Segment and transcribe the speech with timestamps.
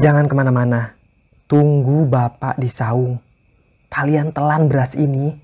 [0.00, 0.96] Jangan ke mana-mana.
[1.44, 3.20] Tunggu Bapak di saung.
[3.92, 5.36] Kalian telan beras ini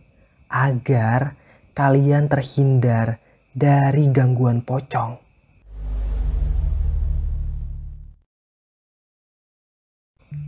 [0.49, 1.37] agar
[1.77, 3.21] kalian terhindar
[3.53, 5.21] dari gangguan pocong.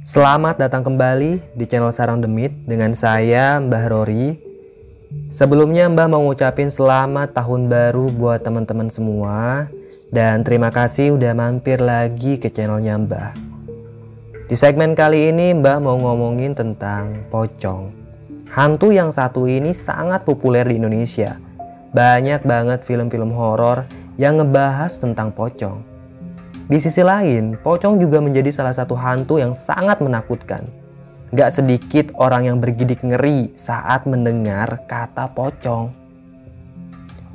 [0.08, 4.40] Selamat datang kembali di channel Sarang Demit dengan saya Mbah Rory.
[5.28, 9.68] Sebelumnya Mbah mau ngucapin selamat tahun baru buat teman-teman semua
[10.08, 13.47] dan terima kasih udah mampir lagi ke channelnya Mbah.
[14.48, 17.92] Di segmen kali ini Mbah mau ngomongin tentang pocong.
[18.48, 21.36] Hantu yang satu ini sangat populer di Indonesia.
[21.92, 23.84] Banyak banget film-film horor
[24.16, 25.84] yang ngebahas tentang pocong.
[26.64, 30.64] Di sisi lain, pocong juga menjadi salah satu hantu yang sangat menakutkan.
[31.36, 35.92] Gak sedikit orang yang bergidik ngeri saat mendengar kata pocong.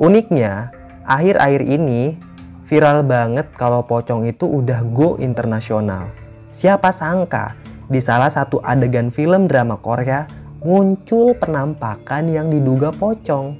[0.02, 0.74] Uniknya,
[1.06, 2.18] akhir-akhir ini
[2.66, 6.23] viral banget kalau pocong itu udah go internasional.
[6.54, 7.58] Siapa sangka
[7.90, 10.30] di salah satu adegan film drama Korea
[10.62, 13.58] muncul penampakan yang diduga pocong.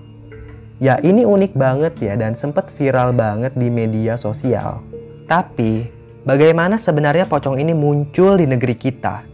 [0.78, 4.86] Ya ini unik banget ya dan sempat viral banget di media sosial.
[5.26, 5.90] Tapi
[6.22, 9.26] bagaimana sebenarnya pocong ini muncul di negeri kita?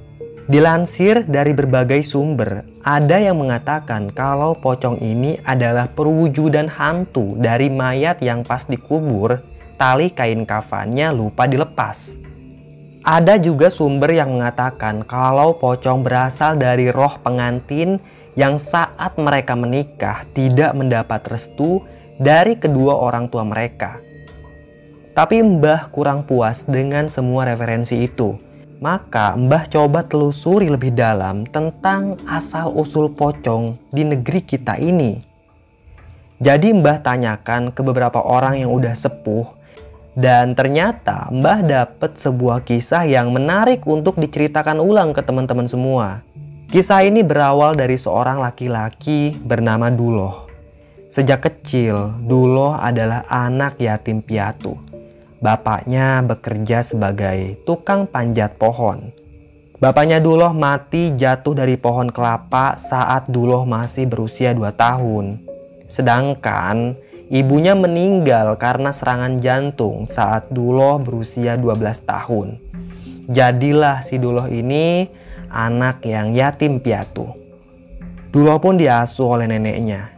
[0.48, 8.24] Dilansir dari berbagai sumber, ada yang mengatakan kalau pocong ini adalah perwujudan hantu dari mayat
[8.24, 9.44] yang pas dikubur,
[9.76, 12.29] tali kain kafannya lupa dilepas.
[13.00, 17.98] Ada juga sumber yang mengatakan kalau pocong berasal dari roh pengantin
[18.36, 21.84] yang saat mereka menikah tidak mendapat restu
[22.20, 24.04] dari kedua orang tua mereka.
[25.16, 32.16] Tapi Mbah kurang puas dengan semua referensi itu maka Mbah coba telusuri lebih dalam tentang
[32.24, 35.20] asal-usul pocong di negeri kita ini.
[36.40, 39.59] Jadi Mbah tanyakan ke beberapa orang yang udah sepuh
[40.20, 46.28] dan ternyata Mbah dapet sebuah kisah yang menarik untuk diceritakan ulang ke teman-teman semua.
[46.68, 50.52] Kisah ini berawal dari seorang laki-laki bernama Duloh.
[51.08, 54.78] Sejak kecil, Duloh adalah anak yatim piatu.
[55.40, 59.16] Bapaknya bekerja sebagai tukang panjat pohon.
[59.80, 65.40] Bapaknya Duloh mati jatuh dari pohon kelapa saat Duloh masih berusia 2 tahun.
[65.88, 72.58] Sedangkan ibunya meninggal karena serangan jantung saat Duloh berusia 12 tahun.
[73.30, 75.06] Jadilah si Duloh ini
[75.54, 77.30] anak yang yatim piatu.
[78.34, 80.10] Duloh pun diasuh oleh neneknya.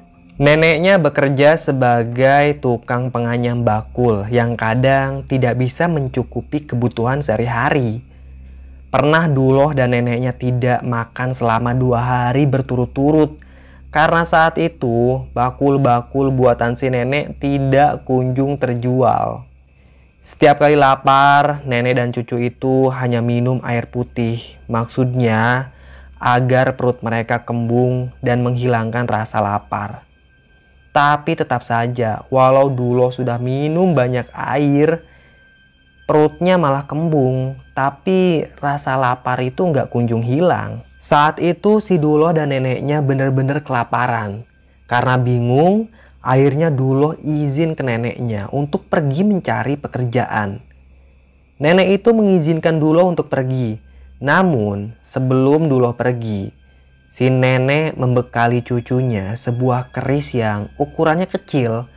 [0.42, 8.02] Neneknya bekerja sebagai tukang penganyam bakul yang kadang tidak bisa mencukupi kebutuhan sehari-hari.
[8.92, 13.51] Pernah Duloh dan neneknya tidak makan selama dua hari berturut-turut
[13.92, 19.44] karena saat itu bakul-bakul buatan si nenek tidak kunjung terjual.
[20.24, 24.40] Setiap kali lapar, nenek dan cucu itu hanya minum air putih.
[24.72, 25.74] Maksudnya
[26.22, 30.08] agar perut mereka kembung dan menghilangkan rasa lapar.
[30.94, 35.04] Tapi tetap saja, walau Dulo sudah minum banyak air,
[36.06, 37.58] perutnya malah kembung.
[37.74, 40.86] Tapi rasa lapar itu nggak kunjung hilang.
[41.02, 44.46] Saat itu si Dulo dan neneknya benar-benar kelaparan.
[44.86, 45.90] Karena bingung,
[46.22, 50.62] akhirnya Dulo izin ke neneknya untuk pergi mencari pekerjaan.
[51.58, 53.82] Nenek itu mengizinkan Dulo untuk pergi.
[54.22, 56.54] Namun, sebelum Dulo pergi,
[57.12, 61.92] Si nenek membekali cucunya sebuah keris yang ukurannya kecil.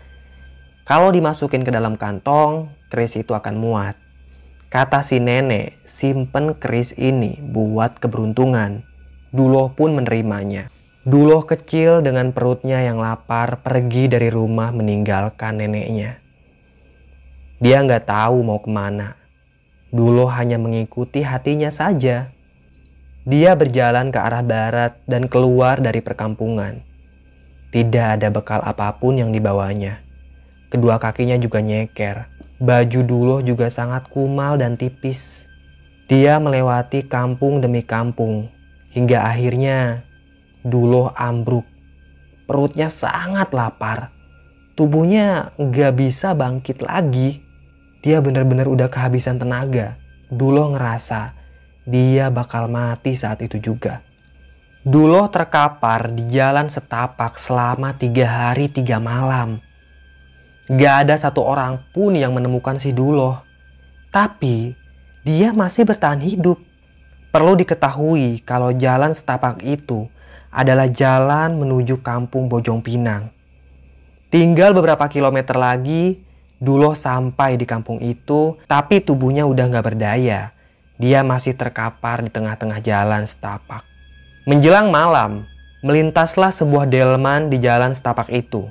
[0.82, 3.94] Kalau dimasukin ke dalam kantong, keris itu akan muat.
[4.75, 8.94] Kata si nenek, simpen keris ini buat keberuntungan.
[9.34, 10.70] Duloh pun menerimanya.
[11.02, 16.22] Duloh kecil dengan perutnya yang lapar pergi dari rumah meninggalkan neneknya.
[17.58, 19.18] Dia nggak tahu mau ke mana.
[19.90, 22.30] Duloh hanya mengikuti hatinya saja.
[23.26, 26.78] Dia berjalan ke arah barat dan keluar dari perkampungan.
[27.74, 29.98] Tidak ada bekal apa pun yang dibawanya.
[30.70, 32.30] Kedua kakinya juga nyeker.
[32.62, 35.50] Baju Duloh juga sangat kumal dan tipis.
[36.06, 38.53] Dia melewati kampung demi kampung.
[38.94, 40.06] Hingga akhirnya
[40.64, 41.69] Duloh ambruk.
[42.49, 44.08] Perutnya sangat lapar.
[44.73, 47.44] Tubuhnya gak bisa bangkit lagi.
[48.00, 50.00] Dia benar-benar udah kehabisan tenaga.
[50.32, 51.37] Duloh ngerasa
[51.85, 54.00] dia bakal mati saat itu juga.
[54.85, 59.61] Duloh terkapar di jalan setapak selama tiga hari tiga malam.
[60.64, 63.44] Gak ada satu orang pun yang menemukan si Duloh.
[64.08, 64.73] Tapi
[65.25, 66.56] dia masih bertahan hidup.
[67.34, 70.06] Perlu diketahui kalau jalan setapak itu
[70.54, 73.34] adalah jalan menuju kampung Bojong Pinang.
[74.31, 76.22] Tinggal beberapa kilometer lagi,
[76.62, 80.54] Duloh sampai di kampung itu, tapi tubuhnya udah gak berdaya
[80.94, 83.82] Dia masih terkapar di tengah-tengah jalan setapak.
[84.46, 85.42] Menjelang malam,
[85.82, 88.70] melintaslah sebuah delman di jalan setapak itu.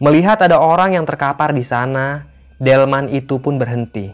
[0.00, 2.24] Melihat ada orang yang terkapar di sana,
[2.56, 4.08] delman itu pun berhenti.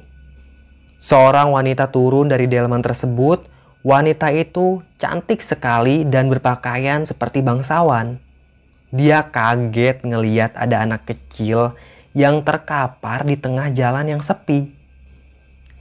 [0.99, 3.54] Seorang wanita turun dari delman tersebut.
[3.85, 8.17] Wanita itu cantik sekali dan berpakaian seperti bangsawan.
[8.89, 11.77] Dia kaget ngeliat ada anak kecil
[12.17, 14.73] yang terkapar di tengah jalan yang sepi.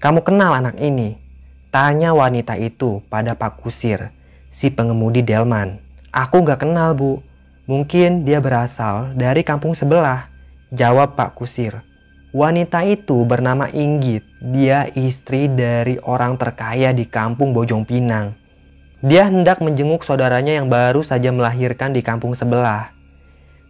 [0.04, 1.16] Kamu kenal anak ini?
[1.72, 4.12] Tanya wanita itu pada Pak Kusir,
[4.52, 5.80] si pengemudi delman.
[6.12, 7.24] Aku gak kenal bu,
[7.72, 10.28] mungkin dia berasal dari kampung sebelah.
[10.76, 11.80] Jawab Pak Kusir.
[12.34, 14.26] Wanita itu bernama Inggit.
[14.42, 18.34] Dia istri dari orang terkaya di kampung Bojong Pinang.
[19.06, 22.90] Dia hendak menjenguk saudaranya yang baru saja melahirkan di kampung sebelah.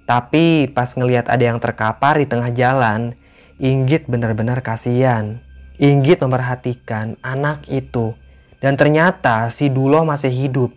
[0.07, 3.19] Tapi pas ngelihat ada yang terkapar di tengah jalan,
[3.59, 5.43] Inggit benar-benar kasihan.
[5.75, 8.15] Inggit memperhatikan anak itu
[8.63, 10.71] dan ternyata si Dulo masih hidup.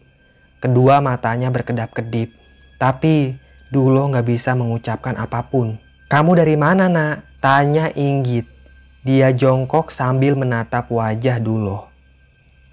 [0.59, 2.35] Kedua matanya berkedap-kedip.
[2.83, 3.39] Tapi
[3.71, 5.79] Dulo nggak bisa mengucapkan apa pun.
[6.11, 7.36] Kamu dari mana nak?
[7.47, 8.51] Tanya Inggit.
[9.07, 11.87] Dia jongkok sambil menatap wajah Dulo.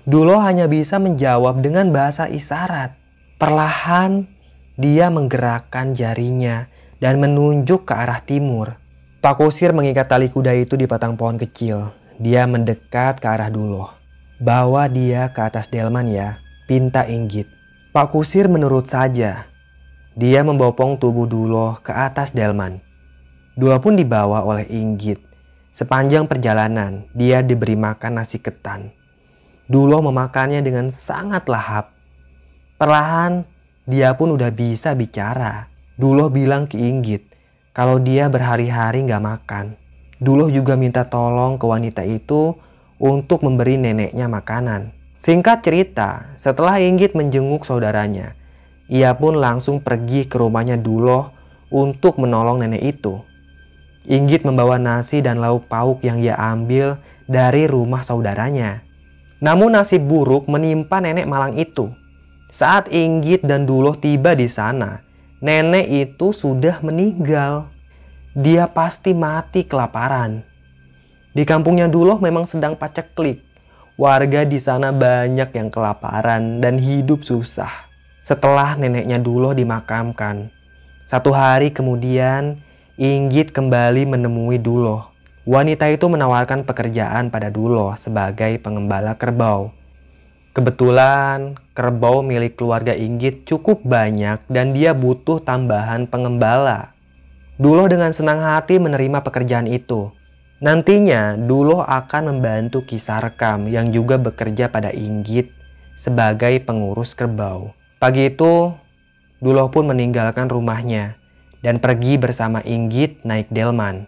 [0.01, 2.97] Dulo hanya bisa menjawab dengan bahasa isyarat.
[3.37, 4.25] Perlahan
[4.73, 8.81] dia menggerakkan jarinya dan menunjuk ke arah timur.
[9.21, 13.93] Pak Kusir mengikat tali kuda itu di batang pohon kecil dia mendekat ke arah Duloh.
[14.41, 17.45] Bawa dia ke atas delman ya, pinta Inggit.
[17.93, 19.45] Pak Kusir menurut saja.
[20.17, 22.81] Dia membopong tubuh Duloh ke atas delman.
[23.53, 25.21] Duloh pun dibawa oleh Inggit.
[25.69, 28.89] Sepanjang perjalanan, dia diberi makan nasi ketan.
[29.69, 31.93] Duloh memakannya dengan sangat lahap.
[32.81, 33.45] Perlahan,
[33.85, 35.69] dia pun udah bisa bicara.
[35.93, 37.29] Duloh bilang ke Inggit
[37.77, 39.77] kalau dia berhari-hari nggak makan.
[40.17, 42.57] Duloh juga minta tolong ke wanita itu
[42.97, 44.89] untuk memberi neneknya makanan.
[45.21, 48.33] Singkat cerita, setelah Inggit menjenguk saudaranya,
[48.89, 51.29] ia pun langsung pergi ke rumahnya Duloh
[51.69, 53.21] untuk menolong nenek itu.
[54.03, 58.83] Inggit membawa nasi dan lauk pauk yang ia ambil dari rumah saudaranya.
[59.39, 61.91] Namun nasib buruk menimpa nenek malang itu.
[62.51, 65.03] Saat Inggit dan Duloh tiba di sana,
[65.39, 67.73] nenek itu sudah meninggal
[68.33, 70.41] dia pasti mati kelaparan.
[71.33, 73.45] Di kampungnya Duloh memang sedang paceklik.
[73.93, 77.69] Warga di sana banyak yang kelaparan dan hidup susah.
[78.25, 80.49] Setelah neneknya Duloh dimakamkan,
[81.05, 82.62] satu hari kemudian
[82.93, 85.09] Inggit kembali menemui Duloh.
[85.49, 89.73] Wanita itu menawarkan pekerjaan pada Duloh sebagai pengembala kerbau.
[90.53, 96.93] Kebetulan kerbau milik keluarga Inggit cukup banyak dan dia butuh tambahan pengembala.
[97.57, 100.13] Duloh dengan senang hati menerima pekerjaan itu.
[100.61, 105.49] Nantinya Duloh akan membantu Kisarkam yang juga bekerja pada Inggit
[105.97, 107.73] sebagai pengurus kerbau.
[107.97, 108.69] Pagi itu,
[109.41, 111.22] Duloh pun meninggalkan rumahnya
[111.63, 114.05] dan pergi bersama Inggit naik delman.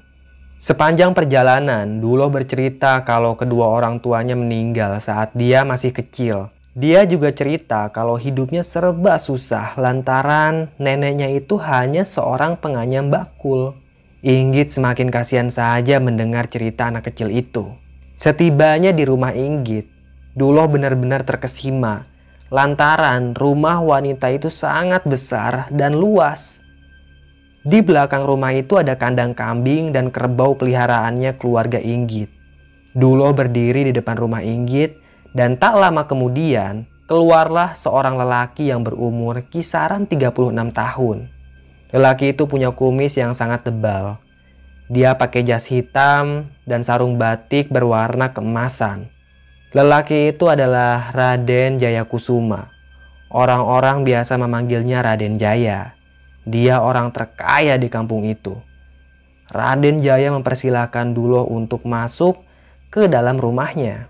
[0.59, 7.31] Sepanjang perjalanan, Duloh bercerita kalau kedua orang tuanya meninggal saat dia masih kecil dia juga
[7.31, 13.79] cerita kalau hidupnya serba susah lantaran neneknya itu hanya seorang penganyam bakul.
[14.19, 17.71] Inggit semakin kasihan saja mendengar cerita anak kecil itu.
[18.19, 19.87] Setibanya di rumah Inggit,
[20.35, 22.11] Duloh benar-benar terkesima
[22.51, 26.59] lantaran rumah wanita itu sangat besar dan luas.
[27.65, 32.29] Di belakang rumah itu ada kandang kambing dan kerbau peliharaannya keluarga Inggit.
[32.93, 35.01] Duloh berdiri di depan rumah Inggit
[35.33, 41.17] dan tak lama kemudian, keluarlah seorang lelaki yang berumur kisaran 36 tahun.
[41.89, 44.21] Lelaki itu punya kumis yang sangat tebal.
[44.85, 49.09] Dia pakai jas hitam dan sarung batik berwarna keemasan.
[49.73, 52.69] Lelaki itu adalah Raden Jayakusuma.
[53.33, 55.94] Orang-orang biasa memanggilnya Raden Jaya.
[56.45, 58.53] Dia orang terkaya di kampung itu.
[59.49, 62.41] Raden Jaya mempersilahkan Dulo untuk masuk
[62.93, 64.09] ke dalam rumahnya.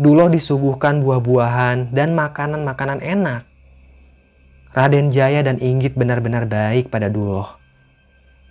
[0.00, 3.44] Duloh disuguhkan buah-buahan dan makanan-makanan enak.
[4.72, 7.60] Raden Jaya dan Inggit benar-benar baik pada Duloh.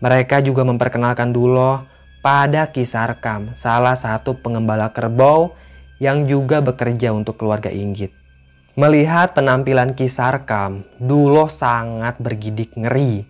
[0.03, 1.89] Mereka juga memperkenalkan Duloh
[2.21, 5.57] pada Kisarkam, salah satu pengembala kerbau
[5.97, 8.18] yang juga bekerja untuk keluarga Inggit.
[8.79, 13.27] Melihat penampilan Kisarkam, Duloh sangat bergidik ngeri.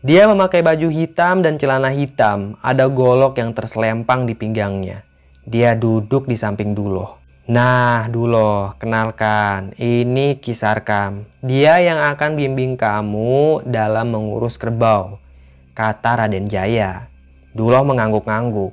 [0.00, 5.04] Dia memakai baju hitam dan celana hitam, ada golok yang terselempang di pinggangnya.
[5.44, 7.20] Dia duduk di samping Duloh.
[7.52, 11.28] Nah, dulu kenalkan, ini Kisarkam.
[11.44, 15.20] Dia yang akan bimbing kamu dalam mengurus kerbau,
[15.76, 17.12] kata Raden Jaya.
[17.52, 18.72] Dulo mengangguk-angguk.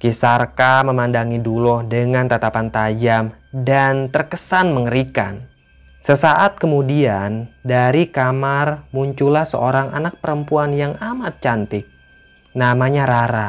[0.00, 5.44] Kisarka memandangi Duloh dengan tatapan tajam dan terkesan mengerikan.
[6.00, 11.84] Sesaat kemudian, dari kamar muncullah seorang anak perempuan yang amat cantik.
[12.56, 13.48] Namanya Rara.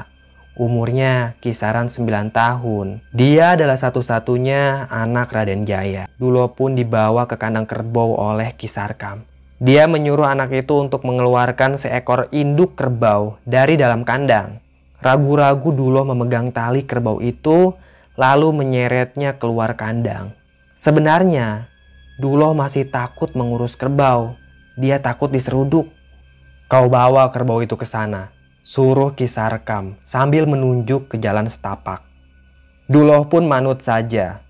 [0.60, 3.00] Umurnya kisaran 9 tahun.
[3.16, 6.12] Dia adalah satu-satunya anak Raden Jaya.
[6.20, 9.24] Dulo pun dibawa ke kandang kerbau oleh Kisarkam.
[9.58, 14.61] Dia menyuruh anak itu untuk mengeluarkan seekor induk kerbau dari dalam kandang.
[15.02, 17.74] Ragu-ragu Dulo memegang tali kerbau itu
[18.14, 20.38] lalu menyeretnya keluar kandang.
[20.78, 21.66] Sebenarnya,
[22.22, 24.38] Dulo masih takut mengurus kerbau.
[24.78, 25.90] Dia takut diseruduk.
[26.70, 28.30] Kau bawa kerbau itu ke sana.
[28.62, 32.06] Suruh Kisarkam sambil menunjuk ke jalan setapak.
[32.86, 34.46] Dulo pun manut saja.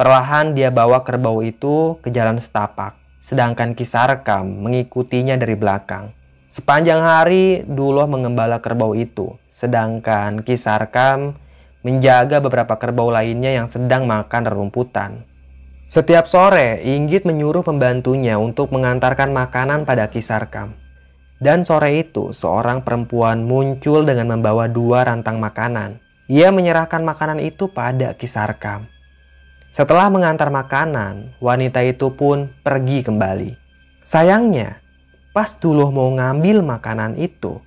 [0.00, 2.96] Perlahan dia bawa kerbau itu ke jalan setapak.
[3.20, 6.16] Sedangkan Kisarkam mengikutinya dari belakang.
[6.50, 11.38] Sepanjang hari Duloh mengembala kerbau itu, sedangkan Kisarkam
[11.86, 15.22] menjaga beberapa kerbau lainnya yang sedang makan rerumputan.
[15.86, 20.74] Setiap sore, Inggit menyuruh pembantunya untuk mengantarkan makanan pada Kisarkam.
[21.38, 26.02] Dan sore itu, seorang perempuan muncul dengan membawa dua rantang makanan.
[26.26, 28.90] Ia menyerahkan makanan itu pada Kisarkam.
[29.70, 33.54] Setelah mengantar makanan, wanita itu pun pergi kembali.
[34.02, 34.79] Sayangnya,
[35.30, 37.62] Pas Duloh mau ngambil makanan itu,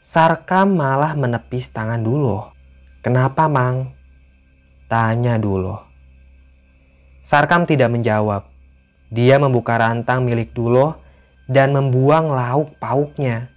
[0.00, 2.56] Sarkam malah menepis tangan Duloh.
[3.04, 3.92] Kenapa, Mang?
[4.88, 5.84] Tanya Duloh.
[7.20, 8.48] Sarkam tidak menjawab.
[9.12, 10.96] Dia membuka rantang milik Duloh
[11.44, 13.52] dan membuang lauk pauknya.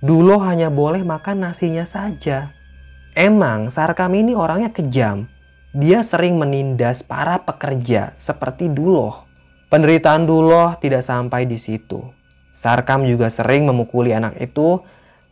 [0.00, 2.56] Duloh hanya boleh makan nasinya saja.
[3.12, 5.28] Emang Sarkam ini orangnya kejam.
[5.76, 9.28] Dia sering menindas para pekerja seperti Duloh.
[9.68, 12.23] Penderitaan Duloh tidak sampai di situ.
[12.54, 14.78] Sarkam juga sering memukuli anak itu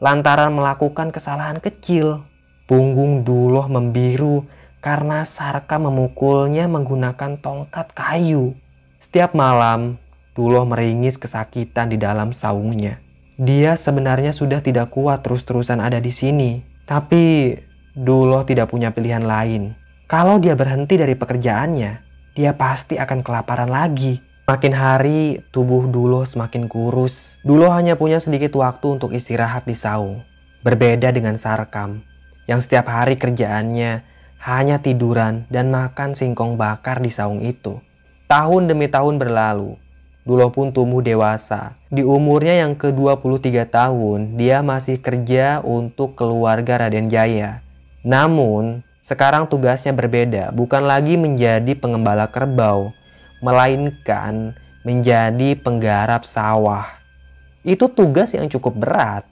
[0.03, 2.27] lantaran melakukan kesalahan kecil.
[2.67, 4.43] Punggung Duloh membiru
[4.83, 8.59] karena Sarkam memukulnya menggunakan tongkat kayu.
[8.99, 10.03] Setiap malam,
[10.35, 12.99] Duloh meringis kesakitan di dalam saungnya.
[13.39, 16.59] Dia sebenarnya sudah tidak kuat terus-terusan ada di sini.
[16.83, 17.55] Tapi
[17.95, 19.79] Duloh tidak punya pilihan lain.
[20.11, 21.93] Kalau dia berhenti dari pekerjaannya,
[22.35, 24.32] dia pasti akan kelaparan lagi.
[24.43, 27.39] Makin hari tubuh Dulo semakin kurus.
[27.47, 30.27] Dulo hanya punya sedikit waktu untuk istirahat di saung.
[30.67, 32.03] Berbeda dengan Sarkam
[32.51, 34.03] yang setiap hari kerjaannya
[34.43, 37.79] hanya tiduran dan makan singkong bakar di saung itu.
[38.27, 39.79] Tahun demi tahun berlalu.
[40.27, 41.79] Dulo pun tumbuh dewasa.
[41.87, 47.63] Di umurnya yang ke-23 tahun, dia masih kerja untuk keluarga Raden Jaya.
[48.03, 52.91] Namun, sekarang tugasnya berbeda, bukan lagi menjadi pengembala kerbau,
[53.43, 54.55] melainkan
[54.87, 56.87] menjadi penggarap sawah.
[57.67, 59.27] Itu tugas yang cukup berat.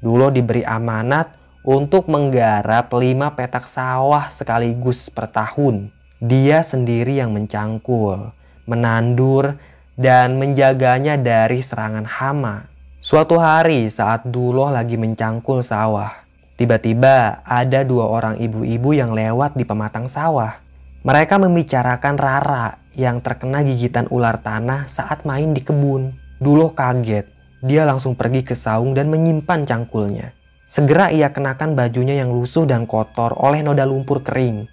[0.00, 1.32] Dulu diberi amanat
[1.64, 5.92] untuk menggarap lima petak sawah sekaligus per tahun.
[6.20, 8.32] Dia sendiri yang mencangkul,
[8.68, 9.56] menandur,
[9.96, 12.68] dan menjaganya dari serangan hama.
[13.00, 16.12] Suatu hari saat Duloh lagi mencangkul sawah,
[16.60, 20.60] tiba-tiba ada dua orang ibu-ibu yang lewat di pematang sawah.
[21.00, 26.14] Mereka membicarakan Rara yang terkena gigitan ular tanah saat main di kebun.
[26.40, 27.28] Dulo kaget,
[27.60, 30.32] dia langsung pergi ke saung dan menyimpan cangkulnya.
[30.64, 34.64] Segera ia kenakan bajunya yang lusuh dan kotor oleh noda lumpur kering.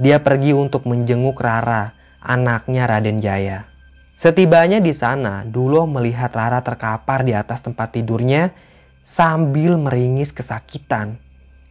[0.00, 1.92] Dia pergi untuk menjenguk Rara,
[2.24, 3.68] anaknya Raden Jaya.
[4.16, 8.56] Setibanya di sana, Dulo melihat Rara terkapar di atas tempat tidurnya
[9.04, 11.20] sambil meringis kesakitan.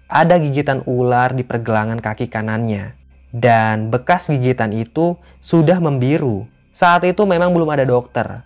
[0.05, 2.98] Ada gigitan ular di pergelangan kaki kanannya
[3.29, 6.49] dan bekas gigitan itu sudah membiru.
[6.73, 8.45] Saat itu memang belum ada dokter.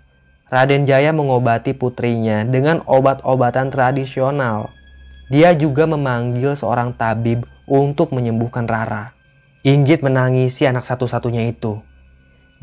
[0.51, 4.69] Raden Jaya mengobati putrinya dengan obat-obatan tradisional.
[5.31, 9.15] Dia juga memanggil seorang tabib untuk menyembuhkan Rara.
[9.63, 11.79] Inggit menangisi anak satu-satunya itu.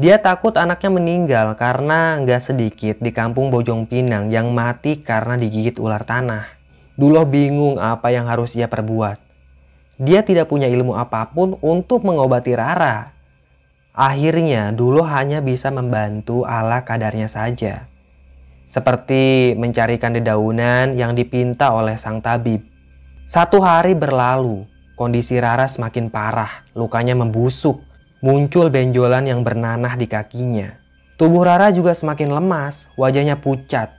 [0.00, 5.76] Dia takut anaknya meninggal karena nggak sedikit di kampung Bojong Pinang yang mati karena digigit
[5.76, 6.48] ular tanah.
[6.96, 9.29] Duloh bingung apa yang harus ia perbuat.
[10.00, 13.12] Dia tidak punya ilmu apa pun untuk mengobati Rara.
[13.92, 17.84] Akhirnya dulu hanya bisa membantu ala kadarnya saja.
[18.64, 22.64] Seperti mencarikan dedaunan yang dipinta oleh sang tabib.
[23.28, 24.64] Satu hari berlalu,
[24.96, 27.84] kondisi Rara semakin parah, lukanya membusuk,
[28.24, 30.80] muncul benjolan yang bernanah di kakinya.
[31.20, 33.92] Tubuh Rara juga semakin lemas, wajahnya pucat.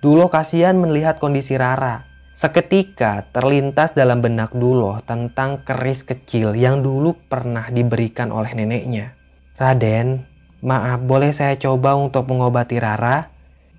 [0.00, 2.13] Dulu kasihan melihat kondisi Rara.
[2.34, 9.14] Seketika terlintas dalam benak Duloh tentang keris kecil yang dulu pernah diberikan oleh neneknya.
[9.54, 10.26] Raden,
[10.58, 13.30] maaf boleh saya coba untuk mengobati Rara?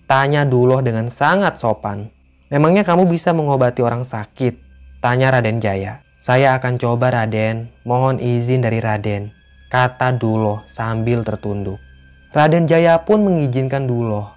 [0.08, 2.08] Tanya Duloh dengan sangat sopan.
[2.48, 4.56] Memangnya kamu bisa mengobati orang sakit?
[5.04, 6.00] Tanya Raden Jaya.
[6.24, 9.36] Saya akan coba Raden, mohon izin dari Raden,
[9.68, 11.84] kata Duloh sambil tertunduk.
[12.32, 14.32] Raden Jaya pun mengizinkan Duloh.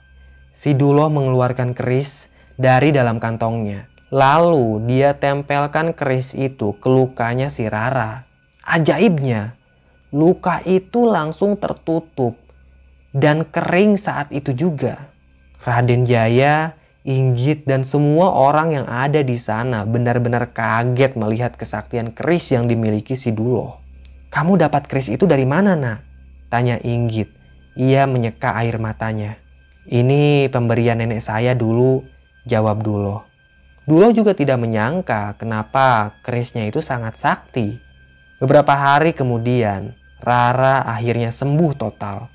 [0.51, 2.27] Si Duloh mengeluarkan keris
[2.59, 3.87] dari dalam kantongnya.
[4.09, 8.25] Lalu dia tempelkan keris itu ke lukanya si Rara.
[8.65, 9.57] Ajaibnya,
[10.13, 12.37] luka itu langsung tertutup
[13.13, 15.13] dan kering saat itu juga.
[15.61, 16.73] Raden Jaya,
[17.05, 23.17] Inggit dan semua orang yang ada di sana benar-benar kaget melihat kesaktian keris yang dimiliki
[23.17, 23.81] si Duloh.
[24.29, 26.05] Kamu dapat keris itu dari mana nak?
[26.49, 27.39] Tanya Inggit
[27.79, 29.39] ia menyeka air matanya.
[29.87, 32.03] Ini pemberian nenek saya dulu,
[32.43, 33.28] jawab Dulo.
[33.89, 37.81] Dulo juga tidak menyangka kenapa kerisnya itu sangat sakti.
[38.37, 42.29] Beberapa hari kemudian, Rara akhirnya sembuh total.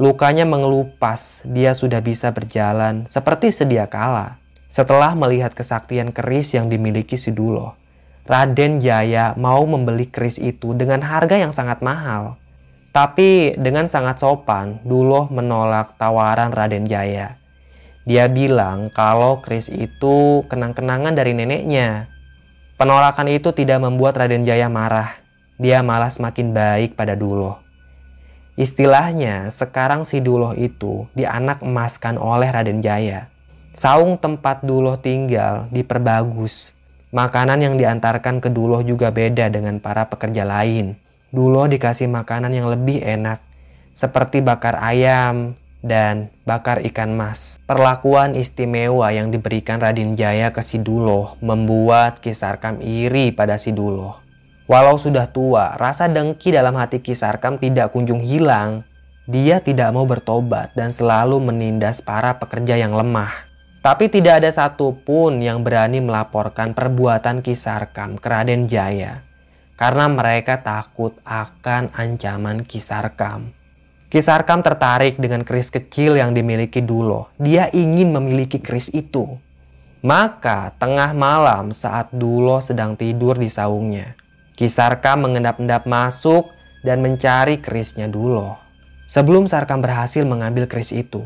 [0.00, 4.40] Lukanya mengelupas, dia sudah bisa berjalan seperti sedia kala.
[4.72, 7.76] Setelah melihat kesaktian keris yang dimiliki si Dulo,
[8.24, 12.40] Raden Jaya mau membeli keris itu dengan harga yang sangat mahal.
[12.96, 17.41] Tapi dengan sangat sopan, Duloh menolak tawaran Raden Jaya.
[18.02, 22.10] Dia bilang kalau Kris itu kenang-kenangan dari neneknya.
[22.74, 25.22] Penolakan itu tidak membuat Raden Jaya marah.
[25.62, 27.62] Dia malah semakin baik pada Duloh.
[28.58, 33.30] Istilahnya, sekarang si Duloh itu dianak emaskan oleh Raden Jaya.
[33.78, 36.74] Saung tempat Duloh tinggal diperbagus.
[37.14, 40.98] Makanan yang diantarkan ke Duloh juga beda dengan para pekerja lain.
[41.30, 43.40] Dulo dikasih makanan yang lebih enak,
[43.94, 47.60] seperti bakar ayam dan bakar ikan mas.
[47.66, 54.22] Perlakuan istimewa yang diberikan Raden Jaya ke si Dulo membuat Kisarkam iri pada si Dulo.
[54.70, 58.86] Walau sudah tua, rasa dengki dalam hati Kisarkam tidak kunjung hilang.
[59.26, 63.30] Dia tidak mau bertobat dan selalu menindas para pekerja yang lemah.
[63.82, 69.32] Tapi tidak ada satupun yang berani melaporkan perbuatan Kisarkam ke Raden Jaya
[69.82, 73.61] karena mereka takut akan ancaman Kisarkam.
[74.12, 77.32] Kisarkam tertarik dengan keris kecil yang dimiliki Dulo.
[77.40, 79.40] Dia ingin memiliki keris itu.
[80.04, 84.12] Maka tengah malam saat Dulo sedang tidur di saungnya,
[84.52, 86.52] Kisarkam mengendap-endap masuk
[86.84, 88.60] dan mencari kerisnya Dulo.
[89.08, 91.24] Sebelum Sarkam berhasil mengambil keris itu,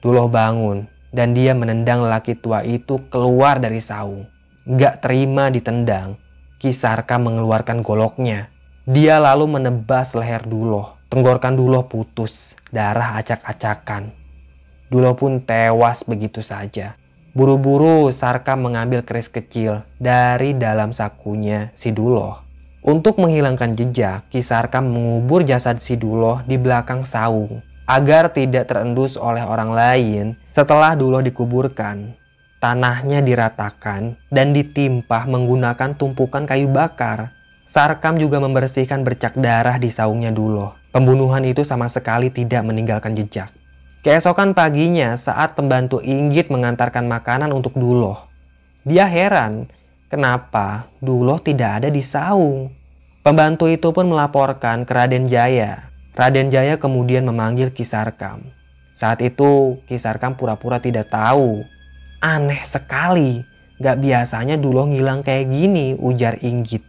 [0.00, 4.24] Dulo bangun dan dia menendang lelaki tua itu keluar dari saung.
[4.64, 6.16] Gak terima ditendang,
[6.56, 8.48] Kisarka mengeluarkan goloknya.
[8.88, 10.97] Dia lalu menebas leher Duloh.
[11.08, 14.12] Tenggorkan Duloh putus, darah acak-acakan.
[14.92, 16.92] Duloh pun tewas begitu saja.
[17.32, 22.44] Buru-buru Sarka mengambil keris kecil dari dalam sakunya si Duloh.
[22.84, 29.48] Untuk menghilangkan jejak, Kisarka mengubur jasad si Duloh di belakang saung agar tidak terendus oleh
[29.48, 32.16] orang lain setelah Duloh dikuburkan
[32.58, 37.32] tanahnya diratakan dan ditimpah menggunakan tumpukan kayu bakar.
[37.68, 40.77] Sarkam juga membersihkan bercak darah di saungnya dulu.
[40.98, 43.54] Pembunuhan itu sama sekali tidak meninggalkan jejak.
[44.02, 48.26] Keesokan paginya saat pembantu Inggit mengantarkan makanan untuk Duloh.
[48.82, 49.70] Dia heran
[50.10, 52.74] kenapa Duloh tidak ada di saung.
[53.22, 55.86] Pembantu itu pun melaporkan ke Raden Jaya.
[56.18, 58.42] Raden Jaya kemudian memanggil Kisarkam.
[58.90, 61.62] Saat itu Kisarkam pura-pura tidak tahu
[62.18, 63.46] Aneh sekali,
[63.78, 66.82] gak biasanya dulu ngilang kayak gini, ujar Inggit.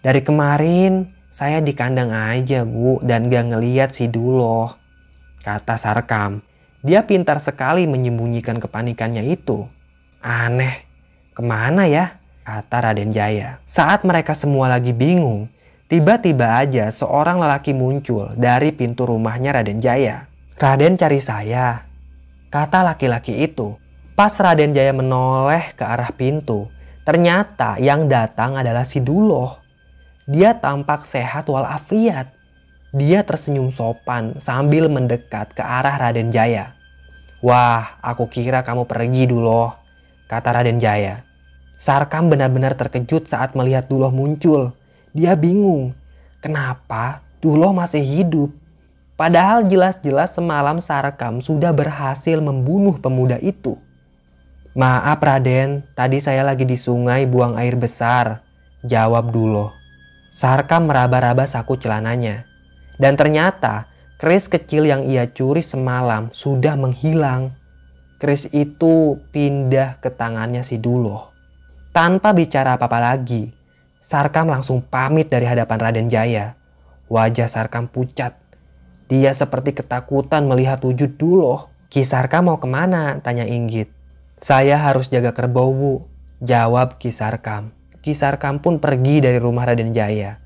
[0.00, 4.76] Dari kemarin saya di kandang aja bu dan gak ngeliat si Duloh.
[5.40, 6.44] Kata Sarkam,
[6.84, 9.64] dia pintar sekali menyembunyikan kepanikannya itu.
[10.20, 10.84] Aneh,
[11.32, 12.20] ke mana ya?
[12.44, 13.64] Kata Raden Jaya.
[13.64, 15.48] Saat mereka semua lagi bingung,
[15.88, 20.28] tiba-tiba aja seorang lelaki muncul dari pintu rumahnya Raden Jaya.
[20.60, 21.88] Raden cari saya,
[22.52, 23.80] kata laki-laki itu.
[24.12, 26.68] Pas Raden Jaya menoleh ke arah pintu,
[27.08, 29.61] ternyata yang datang adalah si Duloh.
[30.32, 32.32] Dia tampak sehat walafiat.
[32.96, 36.72] Dia tersenyum sopan sambil mendekat ke arah Raden Jaya.
[37.44, 39.76] Wah, aku kira kamu pergi Duloh,
[40.32, 41.20] kata Raden Jaya.
[41.76, 44.72] Sarkam benar-benar terkejut saat melihat Duloh muncul.
[45.12, 45.92] Dia bingung,
[46.40, 48.56] kenapa Duloh masih hidup?
[49.20, 53.76] Padahal jelas-jelas semalam Sarkam sudah berhasil membunuh pemuda itu.
[54.72, 58.40] Maaf Raden, tadi saya lagi di sungai buang air besar.
[58.80, 59.81] Jawab dulu.
[60.32, 62.48] Sarka meraba-raba saku celananya.
[62.96, 63.84] Dan ternyata
[64.16, 67.52] keris kecil yang ia curi semalam sudah menghilang.
[68.16, 71.28] Keris itu pindah ke tangannya si Duloh.
[71.92, 73.52] Tanpa bicara apa-apa lagi,
[74.00, 76.56] Sarkam langsung pamit dari hadapan Raden Jaya.
[77.12, 78.32] Wajah Sarkam pucat.
[79.12, 81.68] Dia seperti ketakutan melihat wujud Duloh.
[81.92, 83.20] Kisarka mau ke mana?
[83.20, 83.92] Tanya Inggit.
[84.40, 85.94] Saya harus jaga kerbau, Bu.
[86.40, 87.81] Jawab Kisarkam.
[88.02, 90.42] Kisarkam pun pergi dari rumah Raden Jaya.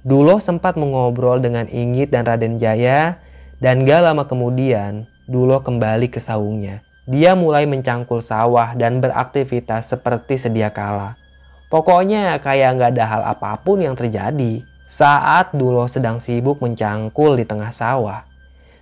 [0.00, 3.20] Duloh sempat mengobrol dengan Inggit dan Raden Jaya
[3.60, 6.80] dan gak lama kemudian Duloh kembali ke saungnya.
[7.04, 11.20] Dia mulai mencangkul sawah dan beraktivitas seperti sedia kala.
[11.68, 14.64] Pokoknya kayak nggak ada hal apa pun yang terjadi.
[14.88, 18.24] Saat Duloh sedang sibuk mencangkul di tengah sawah,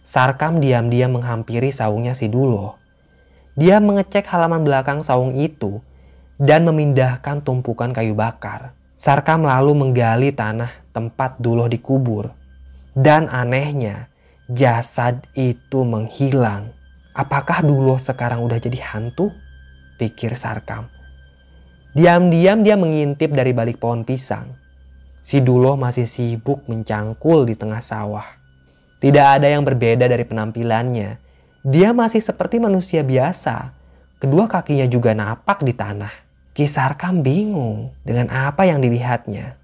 [0.02, 2.74] Sarkam diam-diam menghampiri saungnya si Duloh.
[3.54, 5.82] Dia mengecek halaman belakang saung itu
[6.42, 8.74] dan memindahkan tumpukan kayu bakar.
[8.98, 12.34] Sarkam lalu menggali tanah tempat Duloh dikubur.
[12.90, 14.10] Dan anehnya,
[14.50, 16.74] jasad itu menghilang.
[17.14, 19.30] Apakah Duloh sekarang udah jadi hantu?
[20.02, 20.90] Pikir Sarkam.
[21.94, 24.50] Diam-diam dia mengintip dari balik pohon pisang.
[25.22, 28.26] Si Duloh masih sibuk mencangkul di tengah sawah.
[28.98, 31.22] Tidak ada yang berbeda dari penampilannya.
[31.62, 33.70] Dia masih seperti manusia biasa.
[34.18, 36.31] Kedua kakinya juga napak di tanah.
[36.52, 39.56] Kisarkam bingung dengan apa yang dilihatnya.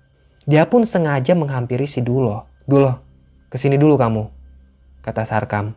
[0.48, 2.48] Dia pun sengaja menghampiri si Duloh.
[2.64, 2.96] Duloh,
[3.52, 4.24] ke sini dulu kamu,
[5.04, 5.76] kata Sarkam.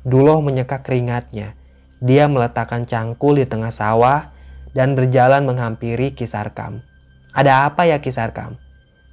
[0.00, 1.52] Duloh menyeka keringatnya.
[2.00, 4.32] Dia meletakkan cangkul di tengah sawah
[4.72, 6.80] dan berjalan menghampiri Kisarkam.
[7.36, 8.56] Ada apa ya Kisarkam?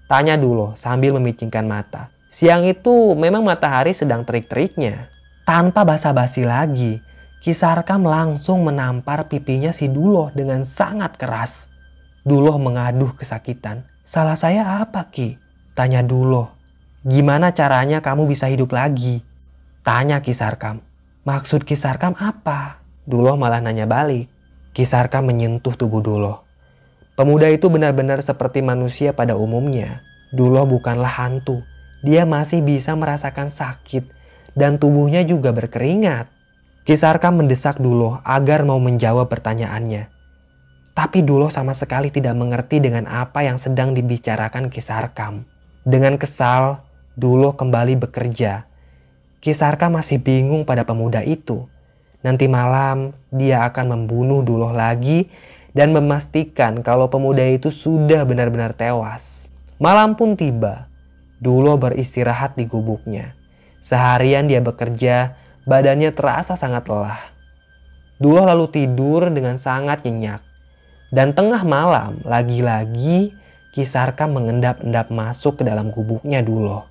[0.08, 2.08] Tanya Duloh sambil memicingkan mata.
[2.32, 5.12] Siang itu memang matahari sedang terik-teriknya.
[5.44, 7.04] Tanpa basa-basi lagi,
[7.44, 11.68] Kisarkam langsung menampar pipinya si Duloh dengan sangat keras.
[12.24, 13.84] Duloh mengaduh kesakitan.
[14.08, 15.36] Salah saya apa Ki?
[15.76, 16.56] Tanya Duloh.
[17.04, 19.20] Gimana caranya kamu bisa hidup lagi?
[19.84, 20.80] Tanya Kisarkam.
[21.28, 22.80] Maksud Kisarkam apa?
[23.04, 24.32] Duloh malah nanya balik.
[24.72, 26.48] Kisarkam menyentuh tubuh Duloh.
[27.20, 30.00] Pemuda itu benar-benar seperti manusia pada umumnya.
[30.32, 31.60] Duloh bukanlah hantu.
[32.08, 34.08] Dia masih bisa merasakan sakit
[34.56, 36.33] dan tubuhnya juga berkeringat.
[36.84, 40.12] Kisarkam mendesak Duloh agar mau menjawab pertanyaannya.
[40.92, 45.48] Tapi Duloh sama sekali tidak mengerti dengan apa yang sedang dibicarakan Kisarkam.
[45.88, 46.84] Dengan kesal,
[47.16, 48.68] Duloh kembali bekerja
[49.44, 51.68] Kisarka masih bingung pada pemuda itu.
[52.24, 55.28] Nanti malam dia akan membunuh Duloh lagi
[55.76, 59.52] dan memastikan kalau pemuda itu sudah benar-benar tewas.
[59.84, 60.88] Malam pun tiba.
[61.44, 63.36] Duloh beristirahat di gubuknya.
[63.84, 67.20] Seharian dia bekerja, badannya terasa sangat lelah.
[68.20, 70.42] Duloh lalu tidur dengan sangat nyenyak.
[71.14, 73.36] Dan tengah malam, lagi-lagi
[73.74, 76.86] Kisarka mengendap-endap masuk ke dalam gubuknya Duloh.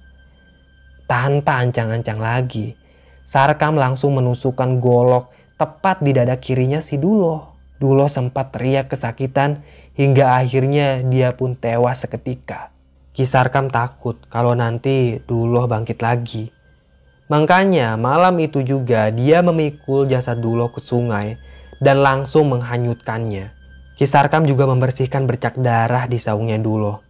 [1.06, 2.74] Tanpa ancang-ancang lagi,
[3.22, 7.54] Sarkam langsung menusukkan golok tepat di dada kirinya si Dulo.
[7.78, 9.62] Dulo sempat teriak kesakitan
[9.94, 12.74] hingga akhirnya dia pun tewas seketika.
[13.14, 16.50] Kisarkam takut kalau nanti Dulo bangkit lagi.
[17.30, 21.38] Makanya malam itu juga dia memikul jasad Dulo ke sungai
[21.78, 23.54] dan langsung menghanyutkannya.
[23.98, 27.02] Kisarkam juga membersihkan bercak darah di saungnya Dulo.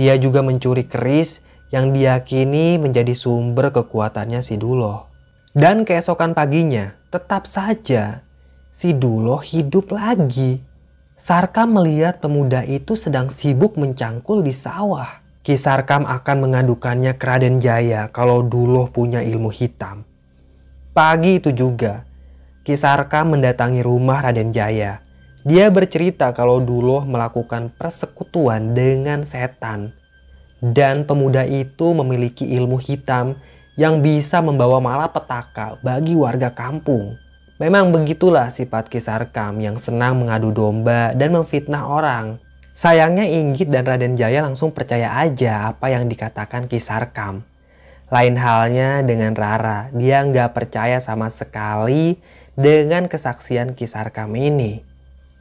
[0.00, 5.06] Dia juga mencuri keris yang diyakini menjadi sumber kekuatannya si Duloh.
[5.50, 8.22] Dan keesokan paginya, tetap saja
[8.70, 10.62] si Duloh hidup lagi.
[11.20, 15.19] Sarkam melihat pemuda itu sedang sibuk mencangkul di sawah.
[15.40, 20.04] Kisarkam akan mengadukannya ke Raden Jaya kalau Duloh punya ilmu hitam.
[20.92, 22.04] Pagi itu juga,
[22.60, 25.00] Kisarkam mendatangi rumah Raden Jaya.
[25.40, 29.96] Dia bercerita kalau Duloh melakukan persekutuan dengan setan
[30.60, 33.40] dan pemuda itu memiliki ilmu hitam
[33.80, 37.16] yang bisa membawa malapetaka bagi warga kampung.
[37.56, 42.36] Memang begitulah sifat Kisarkam yang senang mengadu domba dan memfitnah orang.
[42.80, 47.44] Sayangnya Inggit dan Raden Jaya langsung percaya aja apa yang dikatakan Kisarkam.
[48.08, 52.16] Lain halnya dengan Rara, dia nggak percaya sama sekali
[52.56, 54.80] dengan kesaksian Kisarkam ini.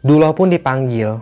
[0.03, 1.15] Dulo pun dipanggil.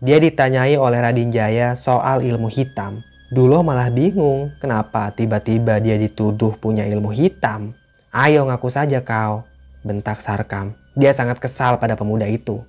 [0.00, 3.04] Dia ditanyai oleh Raden Jaya soal ilmu hitam.
[3.28, 7.76] Dulo malah bingung kenapa tiba-tiba dia dituduh punya ilmu hitam.
[8.08, 9.44] Ayo ngaku saja kau,
[9.84, 10.72] bentak Sarkam.
[10.96, 12.64] Dia sangat kesal pada pemuda itu.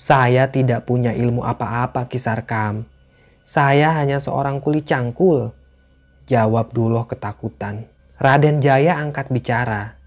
[0.00, 2.88] Saya tidak punya ilmu apa-apa Kisarkam.
[3.44, 5.52] Saya hanya seorang kuli cangkul.
[6.24, 7.84] Jawab Dulo ketakutan.
[8.16, 10.00] Raden Jaya angkat bicara.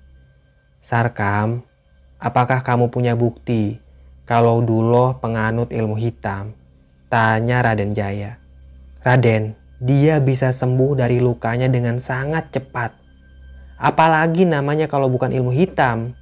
[0.82, 1.62] Sarkam,
[2.18, 3.78] apakah kamu punya bukti
[4.26, 6.58] kalau Dulo penganut ilmu hitam?
[7.14, 8.42] Tanya Raden Jaya.
[9.06, 12.98] Raden, dia bisa sembuh dari lukanya dengan sangat cepat.
[13.78, 16.18] Apalagi namanya kalau bukan ilmu hitam.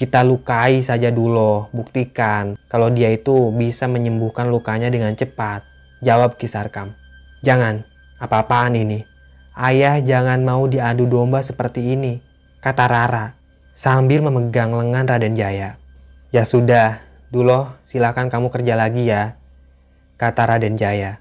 [0.00, 5.60] Kita lukai saja dulu, buktikan kalau dia itu bisa menyembuhkan lukanya dengan cepat.
[6.00, 6.96] Jawab Kisarkam.
[7.44, 7.84] Jangan,
[8.16, 9.04] apa-apaan ini.
[9.52, 12.16] Ayah jangan mau diadu domba seperti ini,
[12.64, 13.36] kata Rara
[13.76, 15.76] sambil memegang lengan Raden Jaya.
[16.32, 19.36] Ya sudah, dulu silakan kamu kerja lagi ya.
[20.16, 21.20] kata Raden Jaya.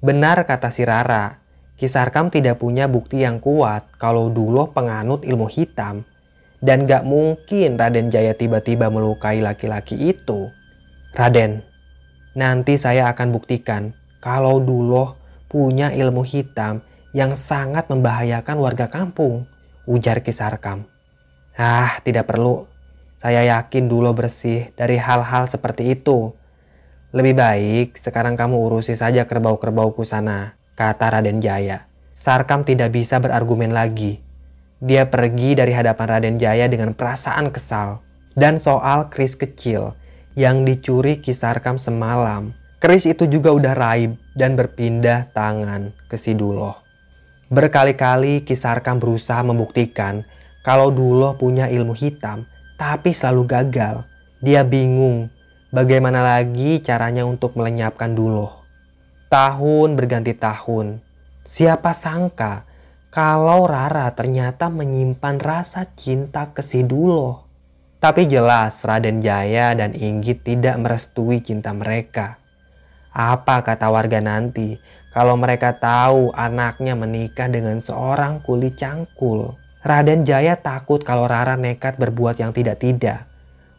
[0.00, 1.44] Benar kata si Rara,
[1.76, 6.08] Kisarkam tidak punya bukti yang kuat kalau dulu penganut ilmu hitam.
[6.60, 10.48] Dan gak mungkin Raden Jaya tiba-tiba melukai laki-laki itu.
[11.12, 11.60] Raden,
[12.36, 15.16] nanti saya akan buktikan kalau dulu
[15.46, 16.82] punya ilmu hitam
[17.16, 19.48] yang sangat membahayakan warga kampung,
[19.88, 20.84] ujar Kisarkam.
[21.56, 22.68] Ah, tidak perlu.
[23.16, 26.36] Saya yakin dulu bersih dari hal-hal seperti itu.
[27.16, 31.88] Lebih baik sekarang kamu urusi saja kerbau-kerbauku sana, kata Raden Jaya.
[32.12, 34.25] Sarkam tidak bisa berargumen lagi.
[34.76, 38.04] Dia pergi dari hadapan Raden Jaya dengan perasaan kesal.
[38.36, 39.96] Dan soal kris kecil
[40.36, 42.52] yang dicuri Kisarkam semalam.
[42.76, 46.76] Kris itu juga udah raib dan berpindah tangan ke Siduloh.
[47.48, 50.28] Berkali-kali Kisarkam berusaha membuktikan
[50.60, 52.44] kalau Duloh punya ilmu hitam,
[52.76, 54.04] tapi selalu gagal.
[54.44, 55.32] Dia bingung
[55.72, 58.60] bagaimana lagi caranya untuk melenyapkan Duloh.
[59.32, 61.00] Tahun berganti tahun.
[61.48, 62.68] Siapa sangka
[63.16, 67.48] kalau Rara ternyata menyimpan rasa cinta ke si Duloh.
[67.96, 72.36] Tapi jelas Raden Jaya dan Inggit tidak merestui cinta mereka.
[73.16, 74.76] Apa kata warga nanti
[75.16, 79.56] kalau mereka tahu anaknya menikah dengan seorang kuli cangkul.
[79.80, 83.24] Raden Jaya takut kalau Rara nekat berbuat yang tidak-tidak.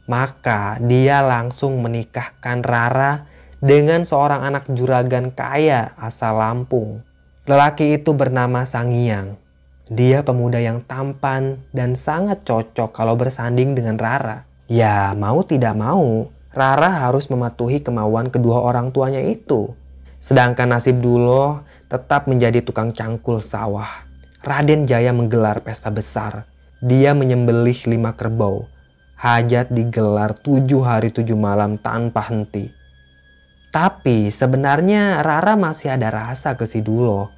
[0.10, 3.30] Maka dia langsung menikahkan Rara
[3.62, 7.06] dengan seorang anak juragan kaya asal Lampung.
[7.48, 9.40] Lelaki itu bernama Sangiang.
[9.88, 14.44] Dia pemuda yang tampan dan sangat cocok kalau bersanding dengan Rara.
[14.68, 19.72] Ya mau tidak mau, Rara harus mematuhi kemauan kedua orang tuanya itu.
[20.20, 24.04] Sedangkan nasib Dulo tetap menjadi tukang cangkul sawah.
[24.44, 26.52] Raden Jaya menggelar pesta besar.
[26.84, 28.68] Dia menyembelih lima kerbau.
[29.16, 32.76] Hajat digelar tujuh hari tujuh malam tanpa henti.
[33.72, 37.37] Tapi sebenarnya Rara masih ada rasa ke si Dulo.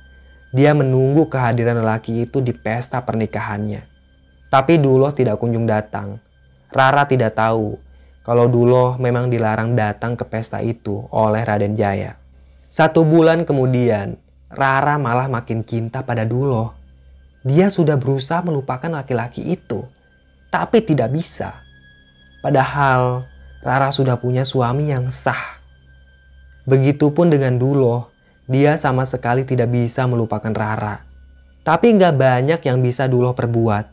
[0.49, 3.85] Dia menunggu kehadiran lelaki itu di pesta pernikahannya.
[4.49, 6.17] Tapi Dulo tidak kunjung datang.
[6.73, 7.77] Rara tidak tahu
[8.29, 12.13] kalau Dulo memang dilarang datang ke pesta itu oleh Raden Jaya.
[12.69, 14.21] Satu bulan kemudian,
[14.53, 16.77] Rara malah makin cinta pada Dulo.
[17.41, 19.81] Dia sudah berusaha melupakan laki-laki itu,
[20.53, 21.57] tapi tidak bisa.
[22.45, 23.25] Padahal
[23.65, 25.57] Rara sudah punya suami yang sah.
[26.69, 28.13] Begitupun dengan Dulo,
[28.49, 31.05] dia sama sekali tidak bisa melupakan Rara.
[31.61, 33.85] Tapi nggak banyak yang bisa Dulo perbuat.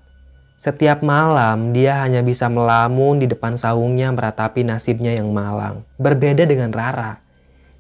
[0.56, 5.84] Setiap malam dia hanya bisa melamun di depan saungnya meratapi nasibnya yang malang.
[6.00, 7.26] Berbeda dengan Rara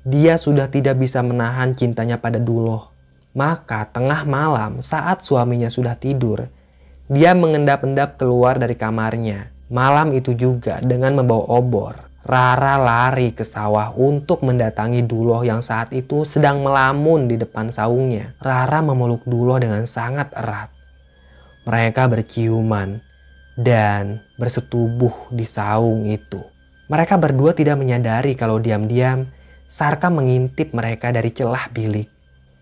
[0.06, 2.94] dia sudah tidak bisa menahan cintanya pada Duloh.
[3.34, 6.46] Maka tengah malam saat suaminya sudah tidur,
[7.10, 9.50] dia mengendap-endap keluar dari kamarnya.
[9.66, 12.05] Malam itu juga dengan membawa obor.
[12.26, 18.34] Rara lari ke sawah untuk mendatangi Duloh yang saat itu sedang melamun di depan saungnya.
[18.42, 20.74] Rara memeluk Duloh dengan sangat erat.
[21.70, 22.98] Mereka berciuman
[23.54, 26.42] dan bersetubuh di saung itu.
[26.90, 29.30] Mereka berdua tidak menyadari kalau diam-diam
[29.70, 32.10] Sarkam mengintip mereka dari celah bilik.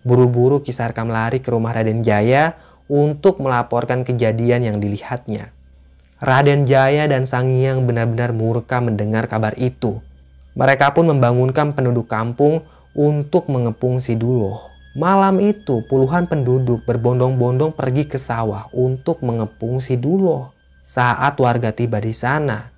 [0.05, 2.53] Buru-buru Kisarkam lari ke rumah Raden Jaya
[2.85, 5.54] untuk melaporkan kejadian yang dilihatnya.
[6.23, 9.99] Raden Jaya dan Sangiang benar-benar murka mendengar kabar itu.
[10.55, 12.63] Mereka pun membangunkan penduduk kampung
[12.95, 14.71] untuk mengepung si Duloh.
[14.95, 20.55] Malam itu puluhan penduduk berbondong-bondong pergi ke sawah untuk mengepung si Duloh.
[20.87, 22.75] Saat warga tiba di sana,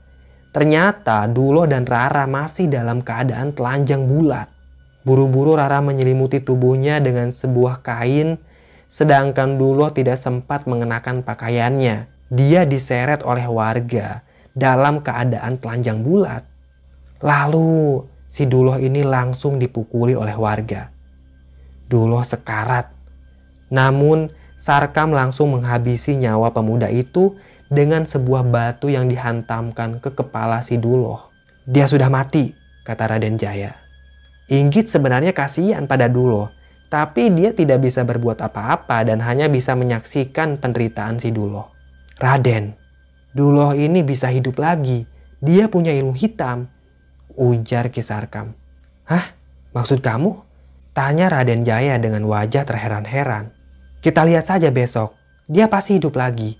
[0.56, 4.48] Ternyata Dulo dan Rara masih dalam keadaan telanjang bulat.
[5.04, 8.40] Buru-buru Rara menyelimuti tubuhnya dengan sebuah kain,
[8.88, 12.08] sedangkan Dulo tidak sempat mengenakan pakaiannya.
[12.26, 16.42] Dia diseret oleh warga dalam keadaan telanjang bulat.
[17.22, 20.90] Lalu si Dulo ini langsung dipukuli oleh warga.
[21.86, 22.90] Dulo sekarat.
[23.70, 27.36] Namun Sarkam langsung menghabisi nyawa pemuda itu
[27.68, 31.28] dengan sebuah batu yang dihantamkan ke kepala si Duloh.
[31.68, 33.76] Dia sudah mati, kata Raden Jaya.
[34.48, 36.48] Inggit sebenarnya kasihan pada Duloh,
[36.88, 41.75] tapi dia tidak bisa berbuat apa-apa dan hanya bisa menyaksikan penderitaan si Duloh.
[42.16, 42.72] Raden,
[43.36, 45.04] Duloh ini bisa hidup lagi.
[45.44, 46.64] Dia punya ilmu hitam,
[47.36, 48.56] ujar Kisarkam.
[49.04, 49.36] Hah?
[49.76, 50.40] Maksud kamu?
[50.96, 53.52] Tanya Raden Jaya dengan wajah terheran-heran.
[54.00, 55.12] Kita lihat saja besok.
[55.44, 56.56] Dia pasti hidup lagi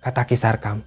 [0.00, 0.80] kata Kisarkam.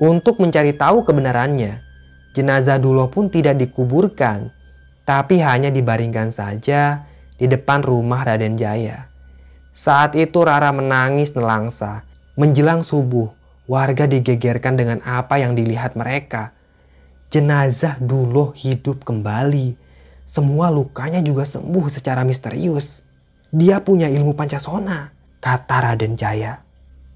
[0.00, 1.84] Untuk mencari tahu kebenarannya,
[2.32, 4.48] jenazah Dulo pun tidak dikuburkan,
[5.04, 7.04] tapi hanya dibaringkan saja
[7.36, 9.12] di depan rumah Raden Jaya.
[9.76, 12.08] Saat itu Rara menangis nelangsa.
[12.32, 13.28] Menjelang subuh,
[13.68, 16.56] warga digegerkan dengan apa yang dilihat mereka.
[17.28, 19.76] Jenazah Dulo hidup kembali.
[20.24, 23.04] semua lukanya juga sembuh secara misterius.
[23.52, 25.12] Dia punya ilmu pancasona,
[25.44, 26.64] kata Raden Jaya.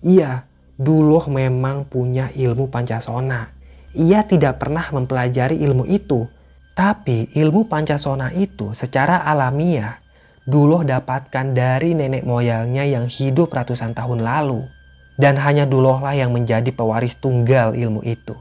[0.05, 0.44] Iya,
[0.76, 3.57] Duloh memang punya ilmu pancasona.
[3.96, 6.29] Ia tidak pernah mempelajari ilmu itu.
[6.76, 9.96] Tapi ilmu pancasona itu secara alamiah
[10.44, 14.75] Duloh dapatkan dari nenek moyangnya yang hidup ratusan tahun lalu.
[15.16, 18.37] Dan hanya Dulohlah yang menjadi pewaris tunggal ilmu itu.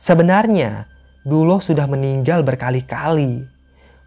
[0.00, 0.88] Sebenarnya,
[1.24, 3.44] Duloh sudah meninggal berkali-kali.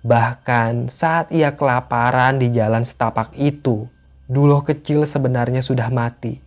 [0.06, 3.90] Bahkan saat ia kelaparan di jalan setapak itu,
[4.30, 6.38] Duloh kecil sebenarnya sudah mati.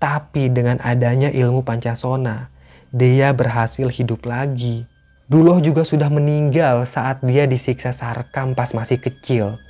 [0.00, 2.48] Tapi dengan adanya ilmu Pancasona,
[2.88, 4.88] dia berhasil hidup lagi.
[5.30, 9.60] Duloh juga sudah meninggal saat dia disiksa sarkam pas masih kecil.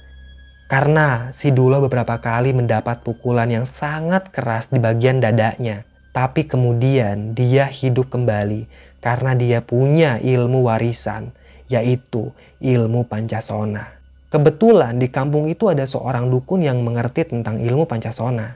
[0.71, 5.83] Karena si Duloh beberapa kali mendapat pukulan yang sangat keras di bagian dadanya.
[6.15, 8.71] Tapi kemudian dia hidup kembali
[9.03, 11.35] karena dia punya ilmu warisan,
[11.67, 12.31] yaitu
[12.63, 13.99] ilmu Pancasona.
[14.31, 18.55] Kebetulan di kampung itu ada seorang dukun yang mengerti tentang ilmu Pancasona.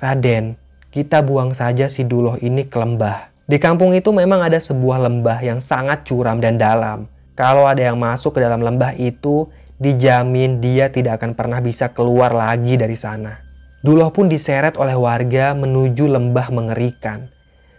[0.00, 0.56] Raden,
[0.88, 3.28] kita buang saja si Duloh ini ke lembah.
[3.44, 7.04] Di kampung itu memang ada sebuah lembah yang sangat curam dan dalam.
[7.36, 9.44] Kalau ada yang masuk ke dalam lembah itu,
[9.80, 13.40] dijamin dia tidak akan pernah bisa keluar lagi dari sana.
[13.80, 17.32] Duloh pun diseret oleh warga menuju lembah mengerikan.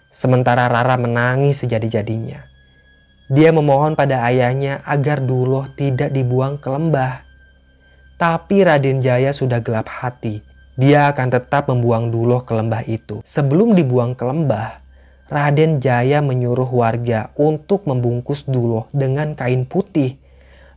[0.09, 2.43] Sementara Rara menangis sejadi-jadinya.
[3.31, 7.23] Dia memohon pada ayahnya agar Duloh tidak dibuang ke lembah.
[8.17, 13.19] Tapi Raden Jaya sudah gelap hati dia akan tetap membuang Duloh ke lembah itu.
[13.27, 14.79] Sebelum dibuang ke lembah,
[15.27, 20.17] Raden Jaya menyuruh warga untuk membungkus Duloh dengan kain putih,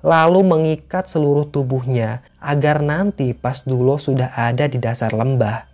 [0.05, 5.65] lalu mengikat seluruh tubuhnya agar nanti pas Duloh sudah ada di dasar lembah,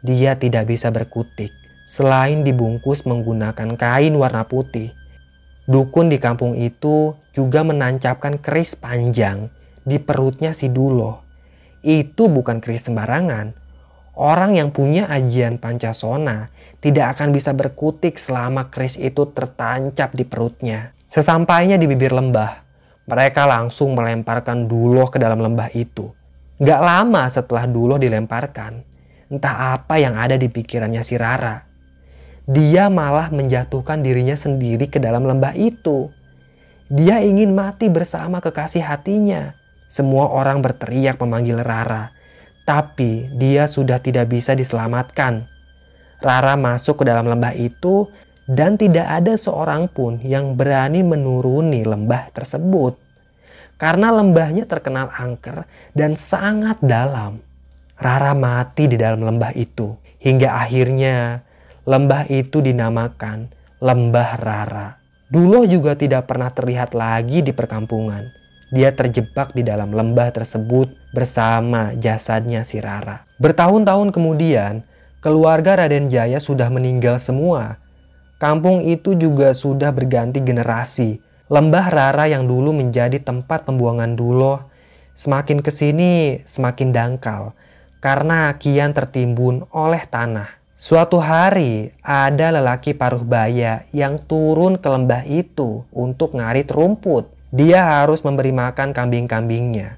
[0.00, 1.52] dia tidak bisa berkutik
[1.84, 4.96] selain dibungkus menggunakan kain warna putih.
[5.68, 9.52] Dukun di kampung itu juga menancapkan keris panjang
[9.84, 11.20] di perutnya si Duloh.
[11.84, 13.66] Itu bukan keris sembarangan,
[14.16, 16.48] Orang yang punya ajian pancasona
[16.80, 20.96] tidak akan bisa berkutik selama keris itu tertancap di perutnya.
[21.12, 22.65] Sesampainya di bibir lembah,
[23.06, 26.10] mereka langsung melemparkan Duloh ke dalam lembah itu.
[26.58, 28.82] Gak lama setelah Duloh dilemparkan,
[29.30, 31.62] entah apa yang ada di pikirannya si Rara.
[32.46, 36.10] Dia malah menjatuhkan dirinya sendiri ke dalam lembah itu.
[36.86, 39.58] Dia ingin mati bersama kekasih hatinya.
[39.90, 42.16] Semua orang berteriak memanggil Rara
[42.66, 45.46] tapi dia sudah tidak bisa diselamatkan.
[46.18, 48.10] Rara masuk ke dalam lembah itu
[48.46, 52.98] dan tidak ada seorang pun yang berani menuruni lembah tersebut.
[53.76, 57.44] Karena lembahnya terkenal angker dan sangat dalam.
[57.96, 61.44] Rara mati di dalam lembah itu hingga akhirnya
[61.84, 64.88] lembah itu dinamakan Lembah Rara.
[65.28, 68.24] Dulu juga tidak pernah terlihat lagi di perkampungan
[68.74, 73.22] dia terjebak di dalam lembah tersebut bersama jasadnya si Rara.
[73.38, 74.82] Bertahun-tahun kemudian,
[75.22, 77.78] keluarga Raden Jaya sudah meninggal semua.
[78.36, 81.24] Kampung itu juga sudah berganti generasi.
[81.48, 84.60] Lembah Rara yang dulu menjadi tempat pembuangan Duloh
[85.16, 87.56] semakin ke sini semakin dangkal
[88.04, 90.52] karena kian tertimbun oleh tanah.
[90.76, 97.32] Suatu hari ada lelaki paruh baya yang turun ke lembah itu untuk ngarit rumput.
[97.48, 99.96] Dia harus memberi makan kambing-kambingnya.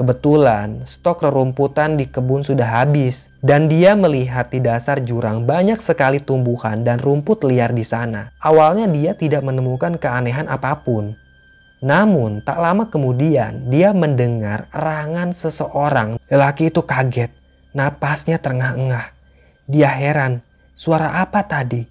[0.00, 6.16] Kebetulan stok rerumputan di kebun sudah habis dan dia melihat di dasar jurang banyak sekali
[6.16, 8.32] tumbuhan dan rumput liar di sana.
[8.40, 11.12] Awalnya dia tidak menemukan keanehan apa pun.
[11.84, 16.16] Namun tak lama kemudian dia mendengar erangan seseorang.
[16.32, 17.28] Lelaki itu kaget,
[17.76, 19.12] napasnya terengah-engah.
[19.68, 20.40] Dia heran,
[20.72, 21.84] suara apa tadi?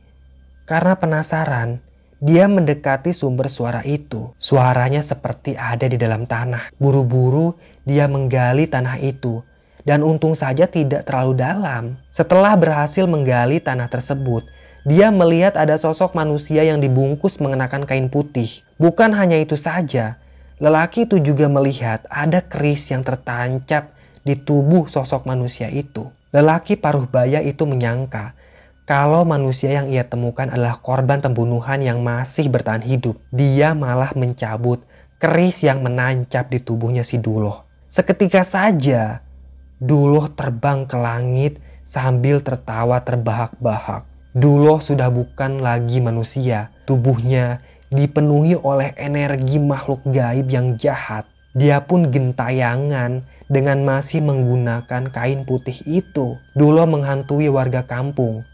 [0.66, 1.78] Karena penasaran,
[2.20, 4.36] dia mendekati sumber suara itu.
[4.36, 6.76] Suaranya seperti ada di dalam tanah.
[6.76, 9.44] Buru-buru dia menggali tanah itu.
[9.84, 11.84] Dan untung saja tidak terlalu dalam.
[12.12, 14.46] Setelah berhasil menggali tanah tersebut,
[14.84, 18.62] dia melihat ada sosok manusia yang dibungkus mengenakan kain putih.
[18.76, 20.20] Bukan hanya itu saja,
[20.60, 26.12] lelaki itu juga melihat ada keris yang tertancap di tubuh sosok manusia itu.
[26.30, 28.38] Lelaki paruh baya itu menyangka
[28.90, 34.82] kalau manusia yang ia temukan adalah korban pembunuhan yang masih bertahan hidup, dia malah mencabut
[35.22, 37.69] keris yang menancap di tubuhnya si Duloh.
[37.90, 39.26] Seketika saja,
[39.82, 44.06] Duloh terbang ke langit sambil tertawa terbahak-bahak.
[44.36, 51.26] Duloh sudah bukan lagi manusia, tubuhnya dipenuhi oleh energi makhluk gaib yang jahat.
[51.58, 56.38] Dia pun gentayangan dengan masih menggunakan kain putih itu.
[56.54, 58.46] Duloh menghantui warga kampung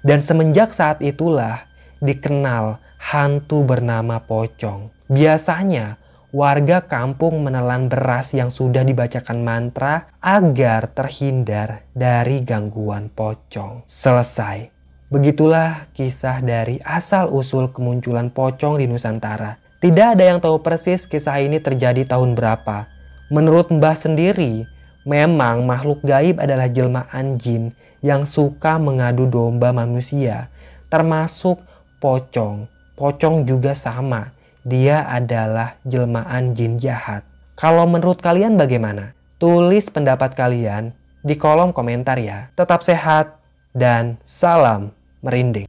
[0.00, 1.68] dan semenjak saat itulah
[2.00, 4.88] dikenal hantu bernama pocong.
[5.12, 5.99] Biasanya
[6.30, 13.82] warga kampung menelan beras yang sudah dibacakan mantra agar terhindar dari gangguan pocong.
[13.86, 14.70] Selesai.
[15.10, 19.58] Begitulah kisah dari asal-usul kemunculan pocong di Nusantara.
[19.82, 22.86] Tidak ada yang tahu persis kisah ini terjadi tahun berapa.
[23.34, 24.70] Menurut Mbah sendiri,
[25.02, 27.74] memang makhluk gaib adalah jelmaan jin
[28.06, 30.46] yang suka mengadu domba manusia,
[30.86, 31.58] termasuk
[31.98, 32.70] pocong.
[32.94, 34.30] Pocong juga sama,
[34.64, 37.24] dia adalah jelmaan jin jahat.
[37.56, 39.16] Kalau menurut kalian bagaimana?
[39.40, 40.92] Tulis pendapat kalian
[41.24, 42.52] di kolom komentar ya.
[42.56, 43.40] Tetap sehat
[43.72, 44.92] dan salam
[45.24, 45.68] merinding.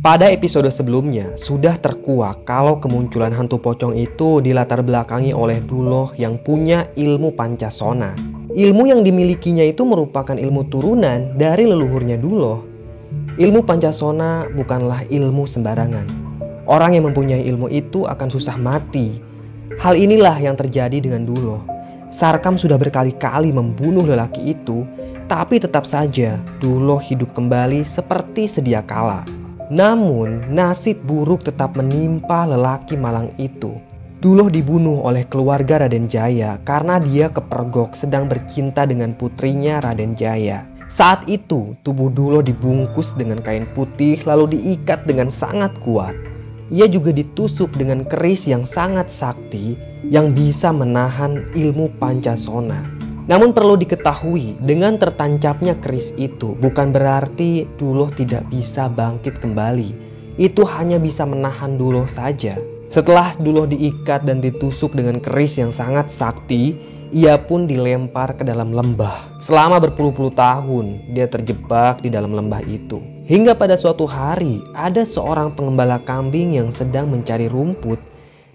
[0.00, 6.40] Pada episode sebelumnya, sudah terkuak kalau kemunculan hantu pocong itu dilatar belakangi oleh Duloh yang
[6.40, 8.39] punya ilmu pancasona.
[8.50, 12.66] Ilmu yang dimilikinya itu merupakan ilmu turunan dari leluhurnya Duloh.
[13.38, 16.10] Ilmu pancasona bukanlah ilmu sembarangan.
[16.66, 19.22] Orang yang mempunyai ilmu itu akan susah mati.
[19.78, 21.62] Hal inilah yang terjadi dengan Duloh.
[22.10, 24.82] Sarkam sudah berkali-kali membunuh lelaki itu,
[25.30, 29.22] tapi tetap saja Duloh hidup kembali seperti sedia kala.
[29.70, 33.78] Namun, nasib buruk tetap menimpa lelaki malang itu.
[34.20, 40.68] Duloh dibunuh oleh keluarga Raden Jaya karena dia kepergok sedang bercinta dengan putrinya Raden Jaya.
[40.92, 46.12] Saat itu, tubuh Duloh dibungkus dengan kain putih lalu diikat dengan sangat kuat.
[46.68, 52.84] Ia juga ditusuk dengan keris yang sangat sakti yang bisa menahan ilmu pancasona.
[53.24, 59.96] Namun perlu diketahui, dengan tertancapnya keris itu bukan berarti Duloh tidak bisa bangkit kembali.
[60.36, 62.60] Itu hanya bisa menahan Duloh saja.
[62.90, 66.74] Setelah Duloh diikat dan ditusuk dengan keris yang sangat sakti,
[67.14, 69.38] ia pun dilempar ke dalam lembah.
[69.38, 72.98] Selama berpuluh-puluh tahun, dia terjebak di dalam lembah itu.
[73.30, 78.02] Hingga pada suatu hari, ada seorang pengembala kambing yang sedang mencari rumput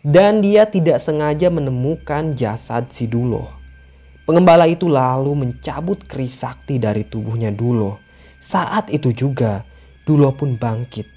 [0.03, 3.47] dan dia tidak sengaja menemukan jasad si Duloh.
[4.27, 8.03] Pengembala itu lalu mencabut keris sakti dari tubuhnya Dulo.
[8.43, 9.63] Saat itu juga
[10.03, 11.14] Dulo pun bangkit.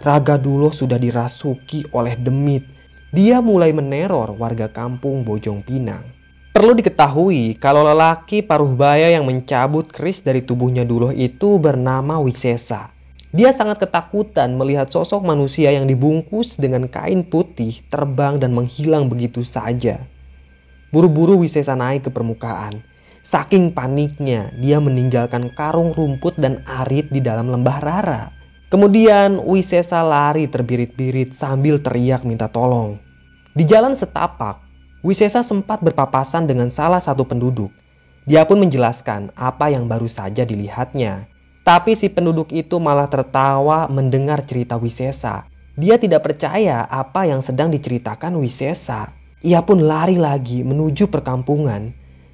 [0.00, 2.64] Raga Dulo sudah dirasuki oleh demit.
[3.12, 6.00] Dia mulai meneror warga kampung Bojong Pinang.
[6.56, 12.96] Perlu diketahui kalau lelaki paruh baya yang mencabut keris dari tubuhnya Dulo itu bernama Wisesa.
[13.28, 19.44] Dia sangat ketakutan melihat sosok manusia yang dibungkus dengan kain putih terbang dan menghilang begitu
[19.44, 20.00] saja.
[20.88, 22.80] Buru-buru Wisesa naik ke permukaan.
[23.20, 28.39] Saking paniknya, dia meninggalkan karung rumput dan arit di dalam lembah Rara.
[28.70, 33.02] Kemudian Wisesa lari terbirit-birit sambil teriak minta tolong.
[33.50, 34.62] Di jalan setapak,
[35.02, 37.74] Wisesa sempat berpapasan dengan salah satu penduduk.
[38.30, 41.26] Dia pun menjelaskan apa yang baru saja dilihatnya.
[41.66, 45.50] Tapi si penduduk itu malah tertawa mendengar cerita Wisesa.
[45.74, 49.10] Dia tidak percaya apa yang sedang diceritakan Wisesa.
[49.42, 51.90] Ia pun lari lagi menuju perkampungan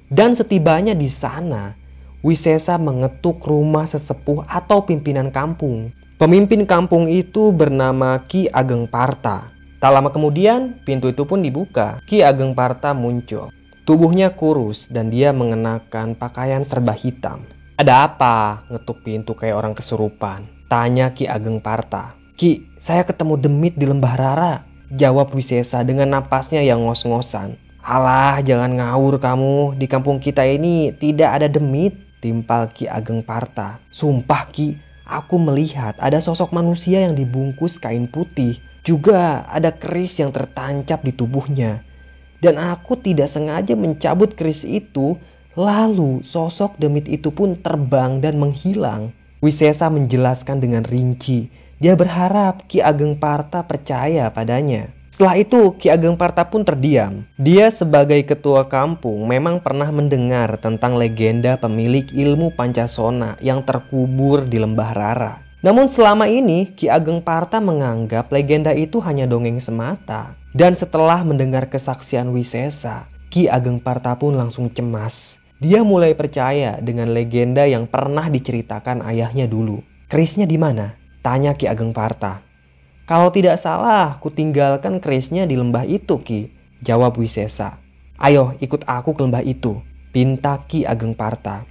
[0.07, 1.73] dan setibanya di sana,
[2.21, 5.91] Wisesa mengetuk rumah sesepuh atau pimpinan kampung.
[6.17, 9.53] Pemimpin kampung itu bernama Ki Ageng Parta.
[9.77, 12.01] Tak lama kemudian, pintu itu pun dibuka.
[12.09, 13.53] Ki Ageng Parta muncul.
[13.85, 17.45] Tubuhnya kurus dan dia mengenakan pakaian serba hitam.
[17.77, 18.65] Ada apa?
[18.65, 20.49] Ngetuk pintu kayak orang kesurupan.
[20.65, 22.17] Tanya Ki Ageng Parta.
[22.33, 24.53] Ki, saya ketemu demit di lembah Rara.
[24.89, 27.61] Jawab Wisesa dengan napasnya yang ngos-ngosan.
[27.85, 29.77] Alah, jangan ngawur kamu.
[29.77, 31.93] Di kampung kita ini tidak ada demit.
[32.17, 33.77] Timpal Ki Ageng Parta.
[33.93, 38.59] Sumpah Ki, aku melihat ada sosok manusia yang dibungkus kain putih.
[38.83, 41.83] Juga ada keris yang tertancap di tubuhnya.
[42.43, 45.15] Dan aku tidak sengaja mencabut keris itu.
[45.57, 49.09] Lalu sosok demit itu pun terbang dan menghilang.
[49.41, 54.96] Wisesa menjelaskan dengan rinci dia berharap Ki Ageng Parta percaya padanya.
[55.17, 57.25] Setelah itu, Ki Ageng Parta pun terdiam.
[57.41, 64.61] Dia sebagai ketua kampung memang pernah mendengar tentang legenda pemilik ilmu Pancasona yang terkubur di
[64.61, 65.41] lembah Rara.
[65.65, 70.37] Namun selama ini, Ki Ageng Parta menganggap legenda itu hanya dongeng semata.
[70.53, 75.41] Dan setelah mendengar kesaksian Wisesa, Ki Ageng Parta pun langsung cemas.
[75.57, 79.81] Dia mulai percaya dengan legenda yang pernah diceritakan ayahnya dulu.
[80.13, 80.93] Kerisnya di mana?
[81.25, 82.46] Tanya Ki Ageng Parta.
[83.07, 86.51] Kalau tidak salah, ku tinggalkan kerisnya di lembah itu, Ki.
[86.83, 87.79] Jawab Wisesa.
[88.19, 89.79] Ayo ikut aku ke lembah itu.
[90.11, 91.63] Pinta Ki Ageng Parta.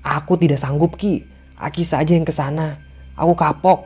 [0.00, 1.28] Aku tidak sanggup, Ki.
[1.60, 2.80] Aki saja yang ke sana.
[3.20, 3.84] Aku kapok.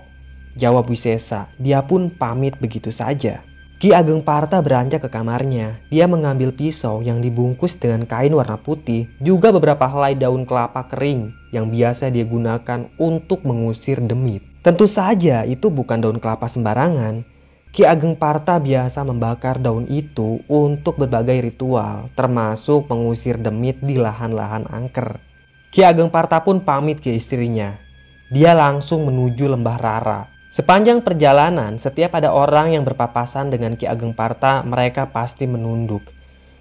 [0.54, 1.50] Jawab Wisesa.
[1.58, 3.42] Dia pun pamit begitu saja.
[3.82, 5.82] Ki Ageng Parta beranjak ke kamarnya.
[5.90, 11.34] Dia mengambil pisau yang dibungkus dengan kain warna putih, juga beberapa helai daun kelapa kering
[11.50, 14.51] yang biasa dia gunakan untuk mengusir demit.
[14.62, 17.26] Tentu saja itu bukan daun kelapa sembarangan.
[17.74, 24.70] Ki Ageng Parta biasa membakar daun itu untuk berbagai ritual, termasuk mengusir demit di lahan-lahan
[24.70, 25.18] angker.
[25.74, 27.74] Ki Ageng Parta pun pamit ke istrinya.
[28.30, 34.12] Dia langsung menuju lembah Rara Sepanjang perjalanan, setiap ada orang yang berpapasan dengan Ki Ageng
[34.12, 36.12] Parta, mereka pasti menunduk.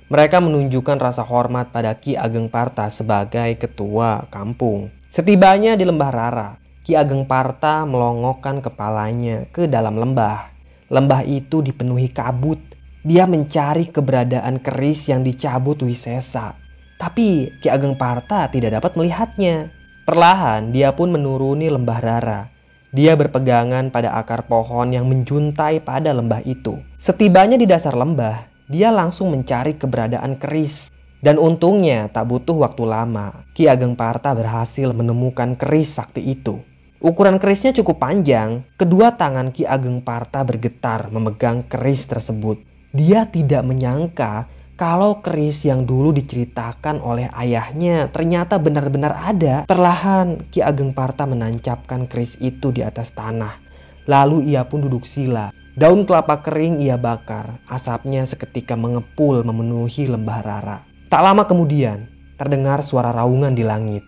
[0.08, 4.95] Mereka menunjukkan rasa hormat pada Ki Ageng Parta sebagai ketua kampung.
[5.12, 10.49] Setibanya di lembah Rara, Ki Ageng Parta melongokkan kepalanya ke dalam lembah.
[10.89, 12.57] Lembah itu dipenuhi kabut.
[13.05, 16.57] Dia mencari keberadaan keris yang dicabut Wisesa.
[16.97, 19.69] Tapi Ki Ageng Parta tidak dapat melihatnya.
[20.09, 22.41] Perlahan dia pun menuruni lembah Rara.
[22.89, 26.82] Dia berpegangan pada akar pohon yang menjuntai pada lembah itu.
[26.97, 30.89] Setibanya di dasar lembah, dia langsung mencari keberadaan keris.
[31.21, 36.70] Dan untungnya tak butuh waktu lama, Ki Ageng Parta berhasil menemukan keris sakti itu.
[37.02, 42.62] Ukuran kerisnya cukup panjang, kedua tangan Ki Ageng Parta bergetar memegang keris tersebut.
[42.93, 44.45] Dia tidak menyangka
[44.78, 49.66] kalau keris yang dulu diceritakan oleh ayahnya ternyata benar-benar ada.
[49.66, 53.58] Perlahan Ki Ageng Parta menancapkan keris itu di atas tanah.
[54.06, 55.49] Lalu ia pun duduk sila.
[55.74, 57.66] Daun kelapa kering ia bakar.
[57.66, 60.78] Asapnya seketika mengepul memenuhi lembah Rara.
[61.10, 62.06] Tak lama kemudian,
[62.38, 64.06] terdengar suara raungan di langit.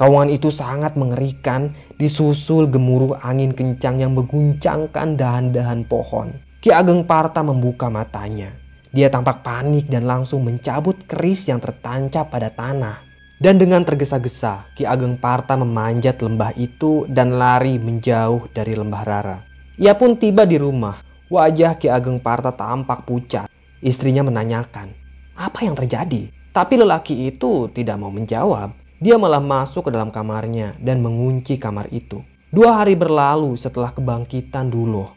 [0.00, 6.32] Raungan itu sangat mengerikan, disusul gemuruh angin kencang yang mengguncangkan dahan-dahan pohon.
[6.64, 8.48] Ki Ageng Parta membuka matanya.
[8.96, 12.96] Dia tampak panik dan langsung mencabut keris yang tertancap pada tanah.
[13.36, 19.38] Dan dengan tergesa-gesa, Ki Ageng Parta memanjat lembah itu dan lari menjauh dari lembah Rara.
[19.76, 20.96] Ia pun tiba di rumah.
[21.28, 23.52] Wajah Ki Ageng Parta tampak pucat.
[23.84, 24.92] Istrinya menanyakan,
[25.36, 26.32] apa yang terjadi?
[26.52, 28.80] Tapi lelaki itu tidak mau menjawab.
[29.00, 32.20] Dia malah masuk ke dalam kamarnya dan mengunci kamar itu.
[32.52, 35.08] Dua hari berlalu setelah kebangkitan dulu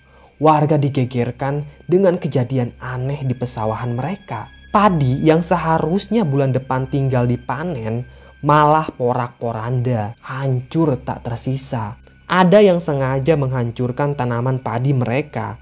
[0.43, 4.51] warga digegerkan dengan kejadian aneh di pesawahan mereka.
[4.71, 8.07] Padi yang seharusnya bulan depan tinggal dipanen
[8.43, 11.95] malah porak-poranda, hancur tak tersisa.
[12.27, 15.61] Ada yang sengaja menghancurkan tanaman padi mereka.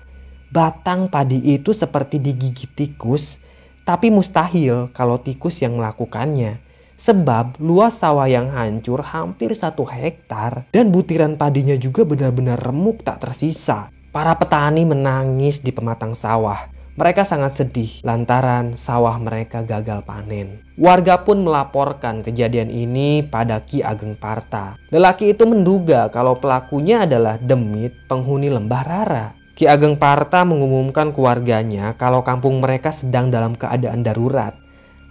[0.50, 3.38] Batang padi itu seperti digigit tikus,
[3.84, 6.71] tapi mustahil kalau tikus yang melakukannya.
[7.02, 13.26] Sebab luas sawah yang hancur hampir satu hektar dan butiran padinya juga benar-benar remuk tak
[13.26, 13.89] tersisa.
[14.14, 16.70] Para petani menangis di pematang sawah.
[17.02, 20.62] Mereka sangat sedih lantaran sawah mereka gagal panen.
[20.78, 24.78] Warga pun melaporkan kejadian ini pada Ki Ageng Parta.
[24.93, 29.28] Lelaki itu menduga kalau pelakunya adalah demit penghuni lembah Rara.
[29.58, 34.54] Ki Ageng Parta mengumumkan keluarganya kalau kampung mereka sedang dalam keadaan darurat.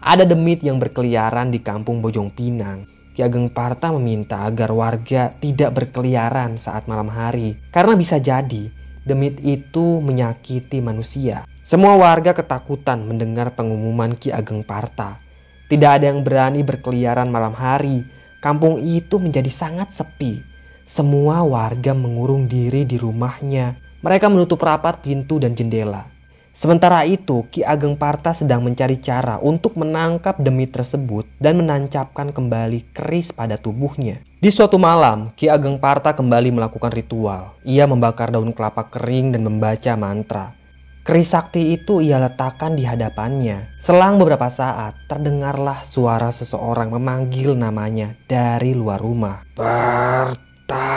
[0.00, 2.88] Ada demit yang berkeliaran di kampung Bojong Pinang.
[3.12, 8.72] Ki Ageng Parta meminta agar warga tidak berkeliaran saat malam hari karena bisa jadi
[9.04, 11.44] demit itu menyakiti manusia.
[11.60, 15.20] Semua warga ketakutan mendengar pengumuman Ki Ageng Parta.
[15.68, 18.00] Tidak ada yang berani berkeliaran malam hari.
[18.40, 20.40] Kampung itu menjadi sangat sepi.
[20.88, 23.76] Semua warga mengurung diri di rumahnya.
[24.00, 26.08] Mereka menutup rapat pintu dan jendela.
[26.50, 32.90] Sementara itu, Ki Ageng Parta sedang mencari cara untuk menangkap demit tersebut dan menancapkan kembali
[32.90, 34.18] keris pada tubuhnya.
[34.42, 37.54] Di suatu malam, Ki Ageng Parta kembali melakukan ritual.
[37.62, 40.58] Ia membakar daun kelapa kering dan membaca mantra.
[41.06, 43.78] Keris sakti itu ia letakkan di hadapannya.
[43.78, 49.46] Selang beberapa saat, terdengarlah suara seseorang memanggil namanya dari luar rumah.
[49.54, 50.88] Parta.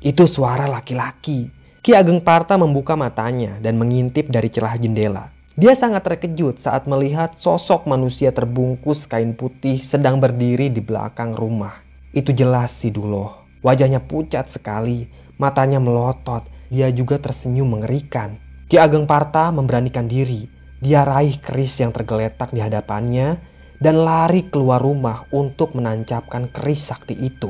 [0.00, 1.57] Itu suara laki-laki.
[1.88, 5.32] Ki Ageng Parta membuka matanya dan mengintip dari celah jendela.
[5.56, 11.72] Dia sangat terkejut saat melihat sosok manusia terbungkus kain putih sedang berdiri di belakang rumah.
[12.12, 13.48] Itu jelas si Duloh.
[13.64, 15.08] Wajahnya pucat sekali,
[15.40, 18.36] matanya melotot, dia juga tersenyum mengerikan.
[18.68, 20.44] Ki Ageng Parta memberanikan diri.
[20.84, 23.40] Dia raih keris yang tergeletak di hadapannya
[23.80, 27.48] dan lari keluar rumah untuk menancapkan keris sakti itu.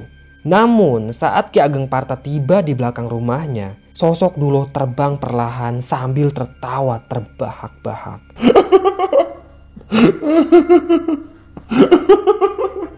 [0.48, 7.04] Namun saat Ki Ageng Parta tiba di belakang rumahnya, sosok Duloh terbang perlahan sambil tertawa
[7.04, 8.24] terbahak-bahak.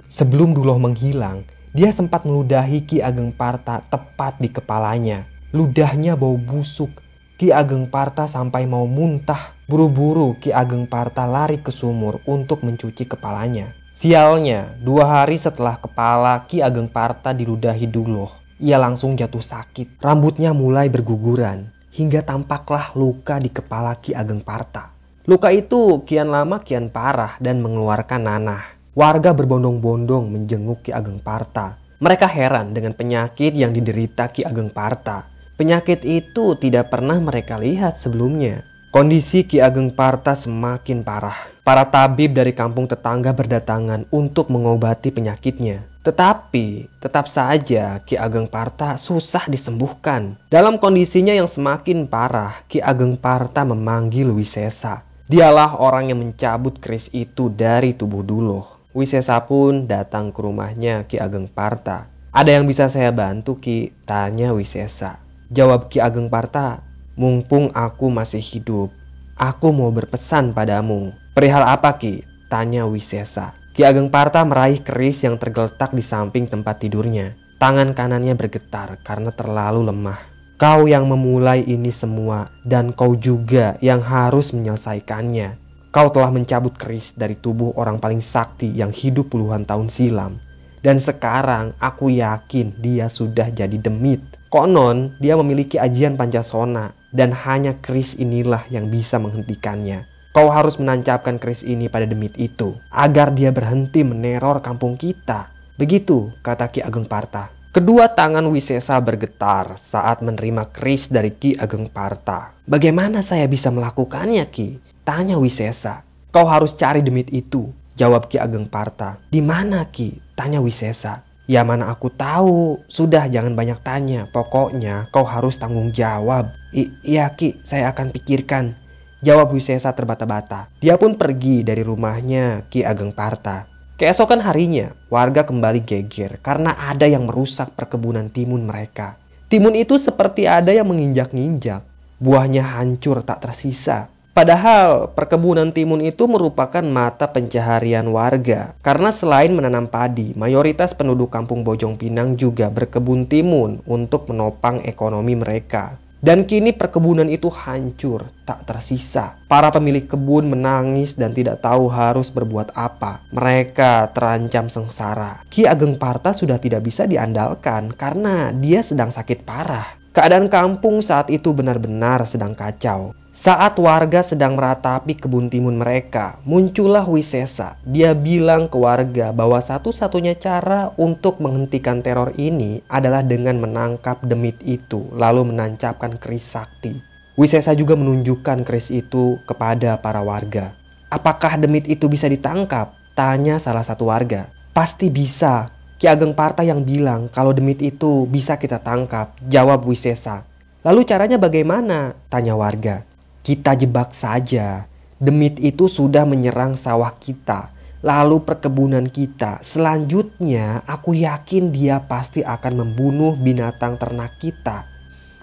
[0.07, 1.42] Sebelum Duloh menghilang,
[1.74, 5.26] dia sempat meludahi Ki Ageng Parta tepat di kepalanya.
[5.51, 7.03] Ludahnya bau busuk.
[7.34, 9.59] Ki Ageng Parta sampai mau muntah.
[9.66, 13.80] Buru-buru Ki Ageng Parta lari ke sumur untuk mencuci kepalanya.
[14.01, 20.01] Sialnya, dua hari setelah kepala Ki Ageng Parta diludahi Duloh, ia langsung jatuh sakit.
[20.01, 24.96] Rambutnya mulai berguguran hingga tampaklah luka di kepala Ki Ageng Parta.
[25.28, 28.64] Luka itu kian lama kian parah dan mengeluarkan nanah.
[28.96, 31.76] Warga berbondong-bondong menjenguk Ki Ageng Parta.
[32.01, 35.28] Mereka heran dengan penyakit yang diderita Ki Ageng Parta.
[35.61, 38.64] Penyakit itu tidak pernah mereka lihat sebelumnya.
[38.91, 41.38] Kondisi Ki Ageng Parta semakin parah.
[41.62, 45.86] Para tabib dari kampung tetangga berdatangan untuk mengobati penyakitnya.
[46.03, 50.34] Tetapi tetap saja Ki Ageng Parta susah disembuhkan.
[50.51, 55.07] Dalam kondisinya yang semakin parah, Ki Ageng Parta memanggil Wisesa.
[55.30, 58.91] Dialah orang yang mencabut keris itu dari tubuh Duloh.
[58.91, 62.11] Wisesa pun datang ke rumahnya Ki Ageng Parta.
[62.34, 63.95] Ada yang bisa saya bantu Ki?
[64.03, 65.22] Tanya Wisesa.
[65.47, 68.91] Jawab Ki Ageng Parta, mumpung aku masih hidup,
[69.39, 71.15] aku mau berpesan padamu.
[71.33, 72.27] Perihal apa Ki?
[72.51, 73.55] Tanya Wisesa.
[73.71, 77.39] Ki Ageng Parta meraih keris yang tergeletak di samping tempat tidurnya.
[77.63, 80.21] Tangan kanannya bergetar karena terlalu lemah.
[80.61, 85.57] Kau yang memulai ini semua dan kau juga yang harus menyelesaikannya.
[85.89, 90.37] Kau telah mencabut keris dari tubuh orang paling sakti yang hidup puluhan tahun silam.
[90.85, 94.21] Dan sekarang aku yakin dia sudah jadi demit.
[94.51, 100.11] Konon dia memiliki ajian Pancasona dan hanya keris inilah yang bisa menghentikannya.
[100.34, 105.55] Kau harus menancapkan keris ini pada demit itu agar dia berhenti meneror kampung kita.
[105.78, 107.55] Begitu kata Ki Ageng Parta.
[107.70, 112.51] Kedua tangan Wisesa bergetar saat menerima keris dari Ki Ageng Parta.
[112.66, 114.82] Bagaimana saya bisa melakukannya Ki?
[115.07, 116.03] Tanya Wisesa.
[116.34, 117.70] Kau harus cari demit itu.
[117.94, 119.22] Jawab Ki Ageng Parta.
[119.30, 120.18] Di mana Ki?
[120.34, 121.30] Tanya Wisesa.
[121.51, 122.78] Ya mana aku tahu.
[122.86, 124.30] Sudah jangan banyak tanya.
[124.30, 126.55] Pokoknya kau harus tanggung jawab.
[126.70, 128.78] I iya Ki, saya akan pikirkan.
[129.26, 130.70] Jawab Wisesa terbata-bata.
[130.78, 133.66] Dia pun pergi dari rumahnya Ki Ageng Parta.
[133.98, 139.18] Keesokan harinya, warga kembali geger karena ada yang merusak perkebunan timun mereka.
[139.51, 141.82] Timun itu seperti ada yang menginjak-injak.
[142.22, 144.07] Buahnya hancur tak tersisa.
[144.31, 148.78] Padahal perkebunan timun itu merupakan mata pencaharian warga.
[148.78, 155.35] Karena selain menanam padi, mayoritas penduduk kampung Bojong Pinang juga berkebun timun untuk menopang ekonomi
[155.35, 155.99] mereka.
[156.20, 159.41] Dan kini perkebunan itu hancur, tak tersisa.
[159.49, 163.24] Para pemilik kebun menangis dan tidak tahu harus berbuat apa.
[163.33, 165.41] Mereka terancam sengsara.
[165.49, 169.99] Ki Ageng Parta sudah tidak bisa diandalkan karena dia sedang sakit parah.
[170.11, 173.15] Keadaan kampung saat itu benar-benar sedang kacau.
[173.31, 177.79] Saat warga sedang meratapi kebun timun mereka, muncullah Wisesa.
[177.87, 184.59] Dia bilang ke warga bahwa satu-satunya cara untuk menghentikan teror ini adalah dengan menangkap demit
[184.67, 186.99] itu, lalu menancapkan keris sakti.
[187.39, 190.75] Wisesa juga menunjukkan keris itu kepada para warga.
[191.07, 192.99] Apakah demit itu bisa ditangkap?
[193.15, 194.51] Tanya salah satu warga.
[194.75, 195.71] Pasti bisa.
[196.01, 199.36] Ki Ageng Parta yang bilang kalau demit itu bisa kita tangkap.
[199.44, 200.48] Jawab Wisesa.
[200.80, 202.16] Lalu caranya bagaimana?
[202.32, 203.05] Tanya warga.
[203.44, 204.88] Kita jebak saja.
[205.20, 207.68] Demit itu sudah menyerang sawah kita,
[208.01, 209.61] lalu perkebunan kita.
[209.61, 214.88] Selanjutnya, aku yakin dia pasti akan membunuh binatang ternak kita.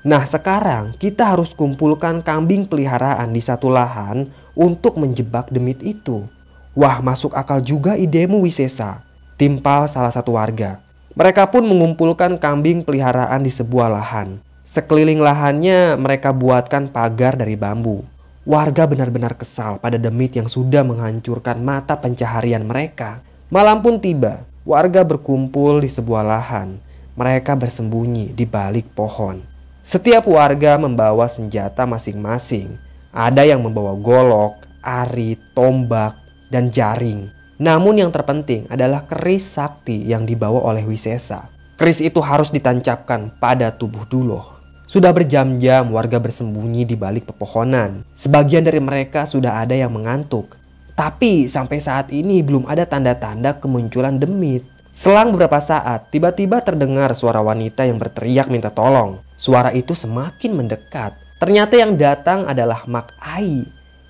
[0.02, 4.26] Nah, sekarang kita harus kumpulkan kambing peliharaan di satu lahan
[4.58, 6.26] untuk menjebak demit itu.
[6.74, 9.06] Wah, masuk akal juga idemu Wisesa.
[9.38, 10.82] Timpal salah satu warga.
[11.14, 14.42] Mereka pun mengumpulkan kambing peliharaan di sebuah lahan.
[14.66, 18.02] Sekeliling lahannya mereka buatkan pagar dari bambu.
[18.50, 23.22] Warga benar-benar kesal pada demit yang sudah menghancurkan mata pencaharian mereka.
[23.54, 26.82] Malam pun tiba, warga berkumpul di sebuah lahan.
[27.14, 29.46] Mereka bersembunyi di balik pohon.
[29.86, 32.74] Setiap warga membawa senjata masing-masing.
[33.14, 36.18] Ada yang membawa golok, arit, tombak,
[36.50, 37.37] dan jaring.
[37.58, 41.50] Namun yang terpenting adalah keris sakti yang dibawa oleh Wisesa.
[41.78, 44.58] Keris itu harus ditancapkan pada tubuh Duloh.
[44.88, 48.08] Sudah berjam-jam warga bersembunyi di balik pepohonan.
[48.16, 50.56] Sebagian dari mereka sudah ada yang mengantuk.
[50.98, 54.66] Tapi sampai saat ini belum ada tanda-tanda kemunculan demit.
[54.96, 59.22] Selang beberapa saat, tiba-tiba terdengar suara wanita yang berteriak minta tolong.
[59.38, 61.14] Suara itu semakin mendekat.
[61.38, 63.62] Ternyata yang datang adalah Mak Ai.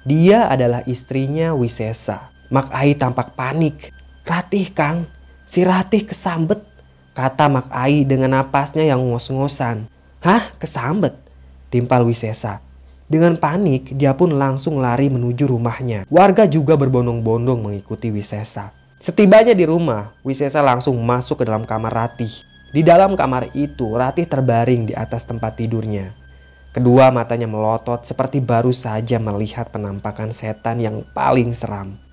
[0.08, 2.32] Dia adalah istrinya Wisesa.
[2.48, 3.92] Mak Ai tampak panik.
[4.24, 5.04] Ratih Kang,
[5.44, 6.64] si Ratih kesambet,
[7.12, 9.88] kata Mak Ai dengan napasnya yang ngos-ngosan.
[10.24, 10.56] Hah?
[10.56, 11.16] Kesambet?
[11.68, 12.64] Timpal Wisesa.
[13.08, 16.08] Dengan panik, dia pun langsung lari menuju rumahnya.
[16.08, 18.72] Warga juga berbondong-bondong mengikuti Wisesa.
[19.00, 22.32] Setibanya di rumah, Wisesa langsung masuk ke dalam kamar Ratih.
[22.72, 26.16] Di dalam kamar itu, Ratih terbaring di atas tempat tidurnya.
[26.72, 32.07] Kedua matanya melotot seperti baru saja melihat penampakan setan yang paling seram.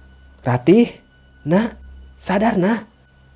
[0.45, 0.93] Ratih,
[1.49, 1.81] nak,
[2.21, 2.85] sadar nak.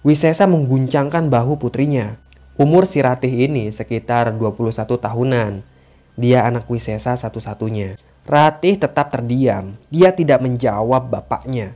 [0.05, 2.21] Wisesa mengguncangkan bahu putrinya.
[2.61, 5.65] Umur si Ratih ini sekitar 21 tahunan.
[6.21, 7.97] Dia anak Wisesa satu-satunya.
[8.29, 9.73] Ratih tetap terdiam.
[9.89, 11.73] Dia tidak menjawab bapaknya.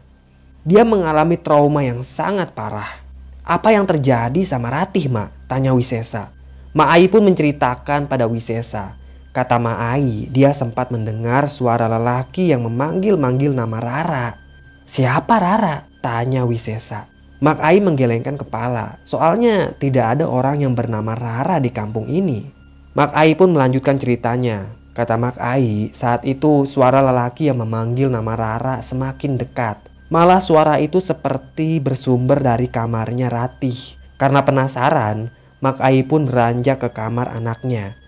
[0.68, 3.00] Dia mengalami trauma yang sangat parah.
[3.40, 5.48] Apa yang terjadi sama Ratih, Mak?
[5.48, 6.28] Tanya Wisesa.
[6.76, 9.00] Ma'ai pun menceritakan pada Wisesa.
[9.32, 14.41] Kata Ma'ai, dia sempat mendengar suara lelaki yang memanggil-manggil nama Rara.
[14.82, 15.86] Siapa Rara?
[16.02, 17.06] Tanya Wisesa.
[17.42, 22.46] Mak Ai menggelengkan kepala, soalnya tidak ada orang yang bernama Rara di kampung ini.
[22.94, 24.70] Mak Ai pun melanjutkan ceritanya.
[24.94, 29.78] Kata Mak Ai, saat itu suara lelaki yang memanggil nama Rara semakin dekat.
[30.10, 33.98] Malah suara itu seperti bersumber dari kamarnya Ratih.
[34.18, 35.30] Karena penasaran,
[35.62, 37.98] Mak Ai pun beranjak ke kamar anaknya.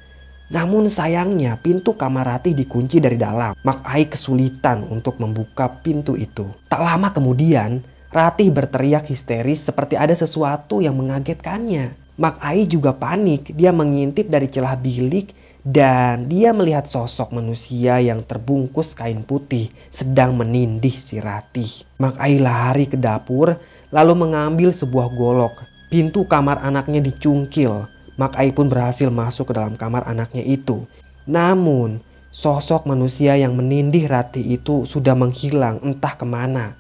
[0.54, 3.58] Namun sayangnya pintu kamar Ratih dikunci dari dalam.
[3.66, 6.46] Mak Ai kesulitan untuk membuka pintu itu.
[6.70, 7.82] Tak lama kemudian,
[8.14, 11.98] Ratih berteriak histeris seperti ada sesuatu yang mengagetkannya.
[12.14, 15.34] Mak Ai juga panik, dia mengintip dari celah bilik
[15.66, 21.82] dan dia melihat sosok manusia yang terbungkus kain putih sedang menindih si Ratih.
[21.98, 23.58] Mak Ai lari ke dapur
[23.90, 25.66] lalu mengambil sebuah golok.
[25.90, 27.90] Pintu kamar anaknya dicungkil.
[28.14, 30.86] Mak Ai pun berhasil masuk ke dalam kamar anaknya itu.
[31.26, 31.98] Namun,
[32.30, 36.78] sosok manusia yang menindih Ratih itu sudah menghilang entah ke mana.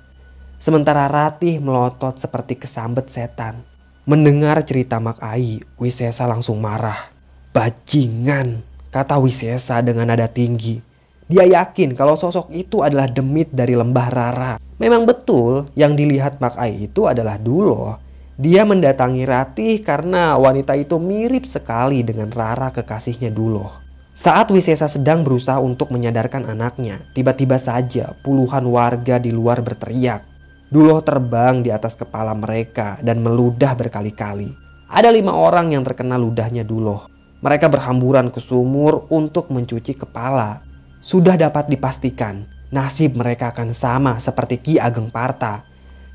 [0.62, 3.66] Sementara Ratih melotot seperti kesambet setan.
[4.06, 7.10] Mendengar cerita Mak Ai, Wisesa langsung marah.
[7.50, 8.62] Bajingan,
[8.94, 10.78] kata Wisesa dengan nada tinggi.
[11.24, 14.52] Dia yakin kalau sosok itu adalah demit dari lembah Rara.
[14.76, 17.96] Memang betul yang dilihat Mak Ai itu adalah Dulo.
[18.34, 23.70] Dia mendatangi Ratih karena wanita itu mirip sekali dengan Rara kekasihnya Dulo.
[24.14, 30.26] Saat Wisesa sedang berusaha untuk menyadarkan anaknya, tiba-tiba saja puluhan warga di luar berteriak.
[30.66, 34.50] Duloh terbang di atas kepala mereka dan meludah berkali-kali.
[34.90, 37.06] Ada lima orang yang terkena ludahnya Duloh.
[37.38, 40.62] Mereka berhamburan ke sumur untuk mencuci kepala.
[40.98, 45.62] Sudah dapat dipastikan nasib mereka akan sama seperti Ki Ageng Parta.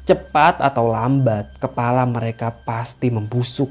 [0.10, 3.70] Cepat atau lambat, kepala mereka pasti membusuk.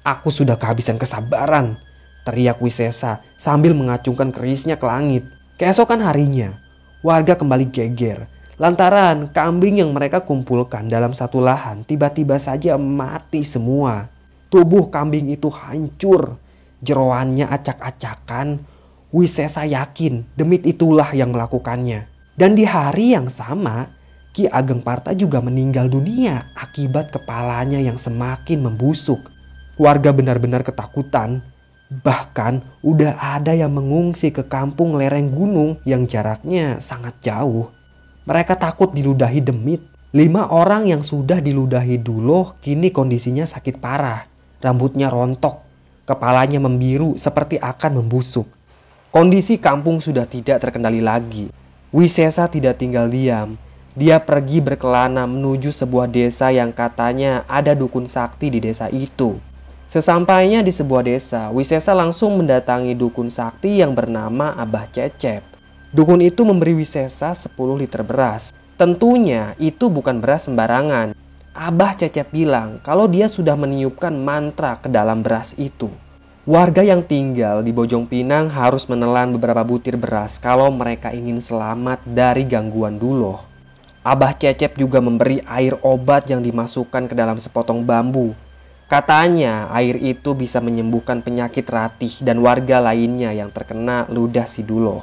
[0.00, 1.76] Aku sudah kehabisan kesabaran,
[2.24, 5.28] teriak Wisesa sambil mengacungkan kerisnya ke langit.
[5.60, 6.56] Keesokan harinya,
[7.04, 8.24] warga kembali geger
[8.56, 14.08] Lantaran kambing yang mereka kumpulkan dalam satu lahan tiba-tiba saja mati semua.
[14.48, 16.40] Tubuh kambing itu hancur,
[16.80, 18.64] jeroannya acak-acakan.
[19.12, 22.08] Wisesa yakin demit itulah yang melakukannya.
[22.32, 23.92] Dan di hari yang sama,
[24.36, 29.32] Ki Ageng Parta juga meninggal dunia akibat kepalanya yang semakin membusuk.
[29.80, 31.40] Warga benar-benar ketakutan.
[31.88, 37.72] Bahkan udah ada yang mengungsi ke kampung lereng gunung yang jaraknya sangat jauh.
[38.28, 39.80] Mereka takut diludahi demit.
[40.12, 44.28] Lima orang yang sudah diludahi dulu kini kondisinya sakit parah.
[44.60, 45.64] Rambutnya rontok,
[46.04, 48.44] kepalanya membiru seperti akan membusuk.
[49.08, 51.48] Kondisi kampung sudah tidak terkendali lagi.
[51.88, 53.56] Wisesa tidak tinggal diam.
[53.96, 59.40] Dia pergi berkelana menuju sebuah desa yang katanya ada dukun sakti di desa itu.
[59.88, 65.40] Sesampainya di sebuah desa, Wisesa langsung mendatangi dukun sakti yang bernama Abah Cecep.
[65.96, 68.52] Dukun itu memberi Wisesa 10 liter beras.
[68.76, 71.16] Tentunya itu bukan beras sembarangan.
[71.56, 75.88] Abah Cecep bilang kalau dia sudah meniupkan mantra ke dalam beras itu.
[76.44, 82.04] Warga yang tinggal di Bojong Pinang harus menelan beberapa butir beras kalau mereka ingin selamat
[82.04, 83.55] dari gangguan dulu.
[84.06, 88.38] Abah Cecep juga memberi air obat yang dimasukkan ke dalam sepotong bambu.
[88.86, 95.02] Katanya air itu bisa menyembuhkan penyakit ratih dan warga lainnya yang terkena ludah si Duloh.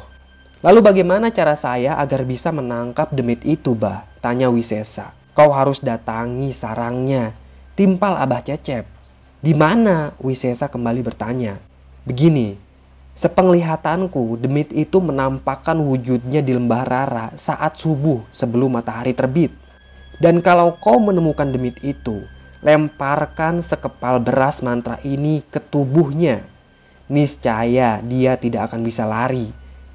[0.64, 4.08] Lalu bagaimana cara saya agar bisa menangkap demit itu, bah?
[4.24, 5.12] Tanya Wisesa.
[5.36, 7.36] Kau harus datangi sarangnya.
[7.76, 8.88] Timpal Abah Cecep.
[9.43, 10.16] Di mana?
[10.24, 11.60] Wisesa kembali bertanya.
[12.08, 12.56] Begini,
[13.14, 19.53] sepenglihatanku demit itu menampakkan wujudnya di lembah Rara saat subuh sebelum matahari terbit.
[20.22, 22.26] Dan kalau kau menemukan demit itu,
[22.61, 26.45] lemparkan sekepal beras mantra ini ke tubuhnya.
[27.11, 29.51] Niscaya dia tidak akan bisa lari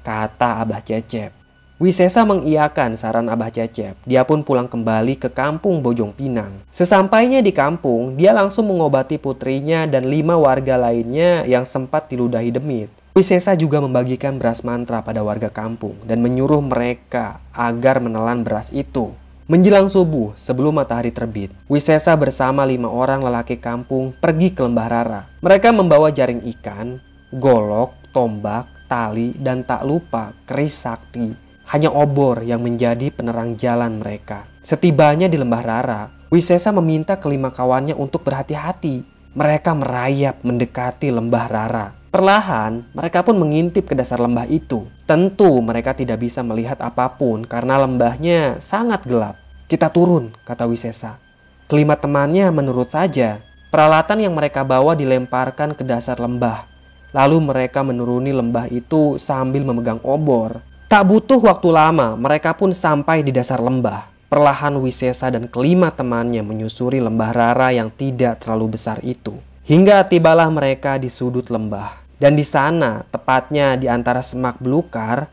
[0.09, 1.35] kata Abah Cecep.
[1.79, 3.95] Wisesa mengiyakan saran Abah Cecep.
[4.03, 6.59] Dia pun pulang kembali ke kampung Bojong Pinang.
[6.75, 12.91] Sesampainya di kampung, dia langsung mengobati putrinya dan lima warga lainnya yang sempat diludahi demit.
[13.17, 19.09] Wisesa juga membagikan beras mantra pada warga kampung dan menyuruh mereka agar menelan beras itu.
[19.49, 25.21] Menjelang subuh, sebelum matahari terbit, Wisesa bersama lima orang lelaki kampung pergi ke lembah Rara.
[25.41, 27.01] Mereka membawa jaring ikan,
[27.33, 31.33] golok, tombak, tali, dan tak lupa keris sakti.
[31.73, 34.45] Hanya obor yang menjadi penerang jalan mereka.
[34.61, 39.18] Setibanya di lembah Rara, Wisesa meminta kelima kawannya untuk berhati-hati.
[39.37, 41.87] Mereka merayap mendekati lembah Rara.
[42.09, 44.89] Perlahan, mereka pun mengintip ke dasar lembah itu.
[45.05, 49.37] Tentu mereka tidak bisa melihat apa pun karena lembahnya sangat gelap.
[49.69, 51.21] Kita turun, kata Wisesa.
[51.69, 53.37] Kelima temannya menurut saja.
[53.69, 56.65] Peralatan yang mereka bawa dilemparkan ke dasar lembah.
[57.13, 60.65] Lalu mereka menuruni lembah itu sambil memegang obor.
[60.89, 64.09] Tak butuh waktu lama, mereka pun sampai di dasar lembah.
[64.29, 69.33] Perlahan Wisesa dan kelima temannya menyusuri lembah Rara yang tidak terlalu besar itu.
[69.65, 71.97] Hingga tibalah mereka di sudut lembah.
[72.21, 75.25] Dan di sana, tepatnya di antara semak belukar,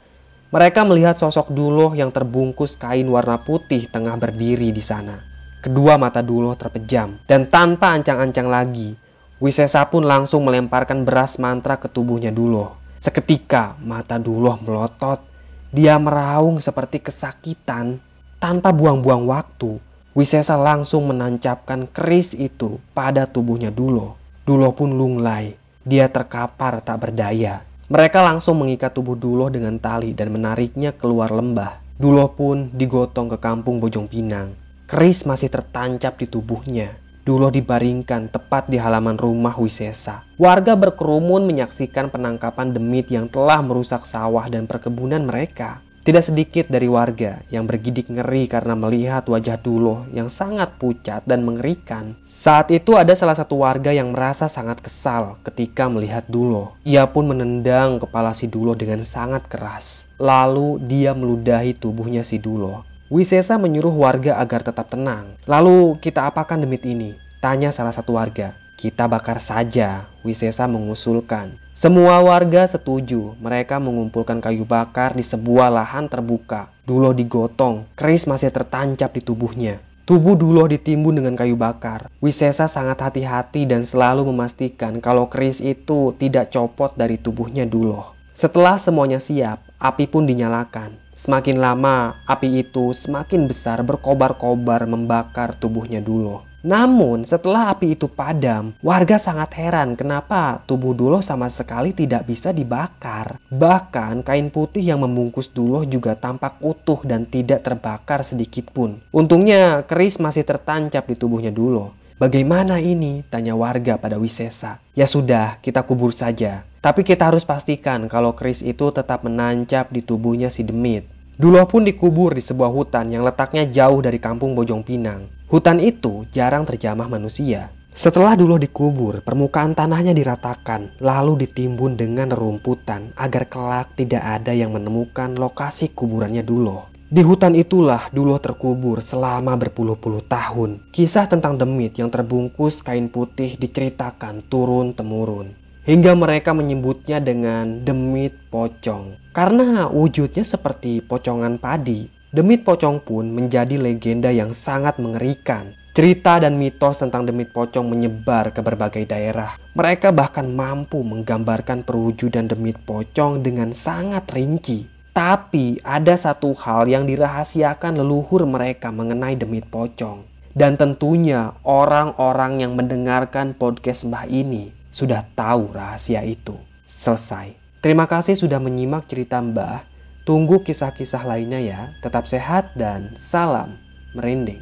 [0.49, 5.21] mereka melihat sosok Duloh yang terbungkus kain warna putih tengah berdiri di sana.
[5.61, 8.97] Kedua mata Duloh terpejam, dan tanpa ancang-ancang lagi,
[9.45, 12.73] Wisesa pun langsung melemparkan beras mantra ke tubuhnya Duloh.
[12.97, 15.21] Seketika mata Duloh melotot,
[15.69, 18.01] dia meraung seperti kesakitan
[18.47, 19.83] tanpa buang-buang waktu,
[20.15, 24.15] Wisesa langsung menancapkan keris itu pada tubuhnya Dulo.
[24.47, 25.59] Dulo pun lunglai.
[25.83, 27.67] Dia terkapar tak berdaya.
[27.91, 31.83] Mereka langsung mengikat tubuh Dulo dengan tali dan menariknya keluar lembah.
[31.99, 34.55] Dulo pun digotong ke kampung Bojong Pinang.
[34.87, 36.95] Keris masih tertancap di tubuhnya.
[37.27, 40.23] Dulo dibaringkan tepat di halaman rumah Wisesa.
[40.39, 45.83] Warga berkerumun menyaksikan penangkapan demit yang telah merusak sawah dan perkebunan mereka.
[46.07, 51.43] Tidak sedikit dari warga yang bergidik ngeri karena melihat wajah Duloh yang sangat pucat dan
[51.43, 52.15] mengerikan.
[52.23, 56.79] Saat itu ada salah satu warga yang merasa sangat kesal ketika melihat Duloh.
[56.87, 60.07] Ia pun menendang kepala si Duloh dengan sangat keras.
[60.23, 62.87] Lalu dia meludahi tubuhnya si Duloh.
[63.11, 65.35] Wisesa menyuruh warga agar tetap tenang.
[65.51, 67.19] Lalu kita apakan demit ini?
[67.43, 68.55] Tanya salah satu warga.
[68.79, 71.66] Kita bakar saja, Wisesa mengusulkan.
[71.77, 73.37] Semua warga setuju.
[73.37, 76.73] Mereka mengumpulkan kayu bakar di sebuah lahan terbuka.
[76.89, 79.77] Dulo digotong, keris masih tertancap di tubuhnya.
[80.09, 82.09] Tubuh Dulo ditimbun dengan kayu bakar.
[82.25, 88.17] Wisesa sangat hati-hati dan selalu memastikan kalau keris itu tidak copot dari tubuhnya Dulo.
[88.33, 90.97] Setelah semuanya siap, api pun dinyalakan.
[91.13, 96.49] Semakin lama, api itu semakin besar berkobar-kobar membakar tubuhnya Dulo.
[96.67, 102.51] Namun setelah api itu padam, warga sangat heran kenapa tubuh Duloh sama sekali tidak bisa
[102.51, 103.39] dibakar.
[103.55, 108.99] Bahkan kain putih yang membungkus Duloh juga tampak utuh dan tidak terbakar sedikit pun.
[109.15, 111.95] Untungnya keris masih tertancap di tubuhnya Duloh.
[112.19, 113.23] Bagaimana ini?
[113.31, 114.83] Tanya warga pada Wisesa.
[114.99, 116.67] Ya sudah, kita kubur saja.
[116.83, 121.07] Tapi kita harus pastikan kalau keris itu tetap menancap di tubuhnya si Demit.
[121.39, 125.36] Duloh pun dikubur di sebuah hutan yang letaknya jauh dari kampung Bojong Pinang.
[125.47, 127.71] Hutan itu jarang terjamah manusia.
[127.95, 134.75] Setelah Duloh dikubur, permukaan tanahnya diratakan, lalu ditimbun dengan rerumputan agar kelak tidak ada yang
[134.75, 136.91] menemukan lokasi kuburannya Duloh.
[137.07, 140.91] Di hutan itulah Duloh terkubur selama berpuluh-puluh tahun.
[140.91, 145.55] Kisah tentang demit yang terbungkus kain putih diceritakan turun-temurun
[145.87, 149.23] hingga mereka menyebutnya dengan demit pocong.
[149.31, 155.75] Karena wujudnya seperti pocongan padi, demit pocong pun menjadi legenda yang sangat mengerikan.
[155.97, 159.57] Cerita dan mitos tentang demit pocong menyebar ke berbagai daerah.
[159.73, 164.85] Mereka bahkan mampu menggambarkan perwujudan demit pocong dengan sangat rinci.
[165.17, 170.29] Tapi ada satu hal yang dirahasiakan leluhur mereka mengenai demit pocong.
[170.53, 176.57] Dan tentunya orang-orang yang mendengarkan podcast Mbah ini sudah tahu rahasia itu.
[176.85, 177.57] Selesai.
[177.81, 179.96] Terima kasih sudah menyimak cerita Mbah.
[180.27, 181.95] Tunggu kisah-kisah lainnya ya.
[182.03, 183.79] Tetap sehat dan salam
[184.11, 184.59] merinding.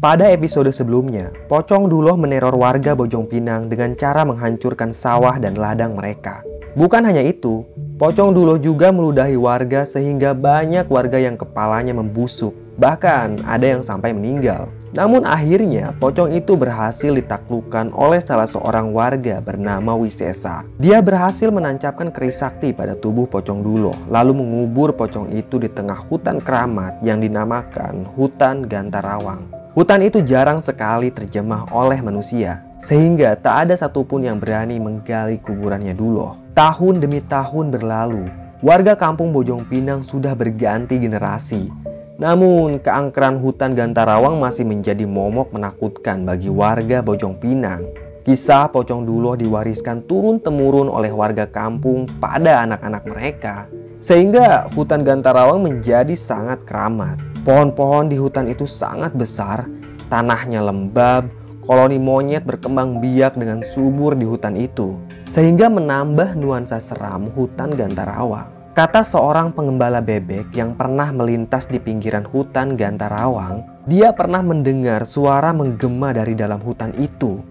[0.00, 5.92] Pada episode sebelumnya, Pocong Duloh meneror warga Bojong Pinang dengan cara menghancurkan sawah dan ladang
[5.92, 6.40] mereka.
[6.72, 7.68] Bukan hanya itu,
[8.00, 12.56] Pocong Dulo juga meludahi warga sehingga banyak warga yang kepalanya membusuk.
[12.80, 14.77] Bahkan ada yang sampai meninggal.
[14.96, 20.64] Namun akhirnya pocong itu berhasil ditaklukkan oleh salah seorang warga bernama Wisesa.
[20.80, 26.00] Dia berhasil menancapkan keris sakti pada tubuh pocong Dulo, lalu mengubur pocong itu di tengah
[26.08, 29.44] hutan keramat yang dinamakan Hutan Gantarawang.
[29.76, 35.94] Hutan itu jarang sekali terjemah oleh manusia, sehingga tak ada satupun yang berani menggali kuburannya
[35.94, 36.34] Dulo.
[36.56, 38.26] Tahun demi tahun berlalu,
[38.58, 41.70] warga kampung Bojong Pinang sudah berganti generasi.
[42.18, 47.86] Namun, keangkeran hutan Gantarawang masih menjadi momok menakutkan bagi warga Bojong Pinang.
[48.26, 53.70] Kisah pocong Duloh diwariskan turun-temurun oleh warga kampung pada anak-anak mereka.
[54.02, 57.22] Sehingga hutan Gantarawang menjadi sangat keramat.
[57.46, 59.70] Pohon-pohon di hutan itu sangat besar,
[60.10, 61.30] tanahnya lembab,
[61.62, 64.98] koloni monyet berkembang biak dengan subur di hutan itu
[65.28, 68.57] sehingga menambah nuansa seram hutan Gantarawang.
[68.78, 75.50] Kata seorang pengembala bebek yang pernah melintas di pinggiran hutan Gantarawang, dia pernah mendengar suara
[75.50, 77.42] menggema dari dalam hutan itu.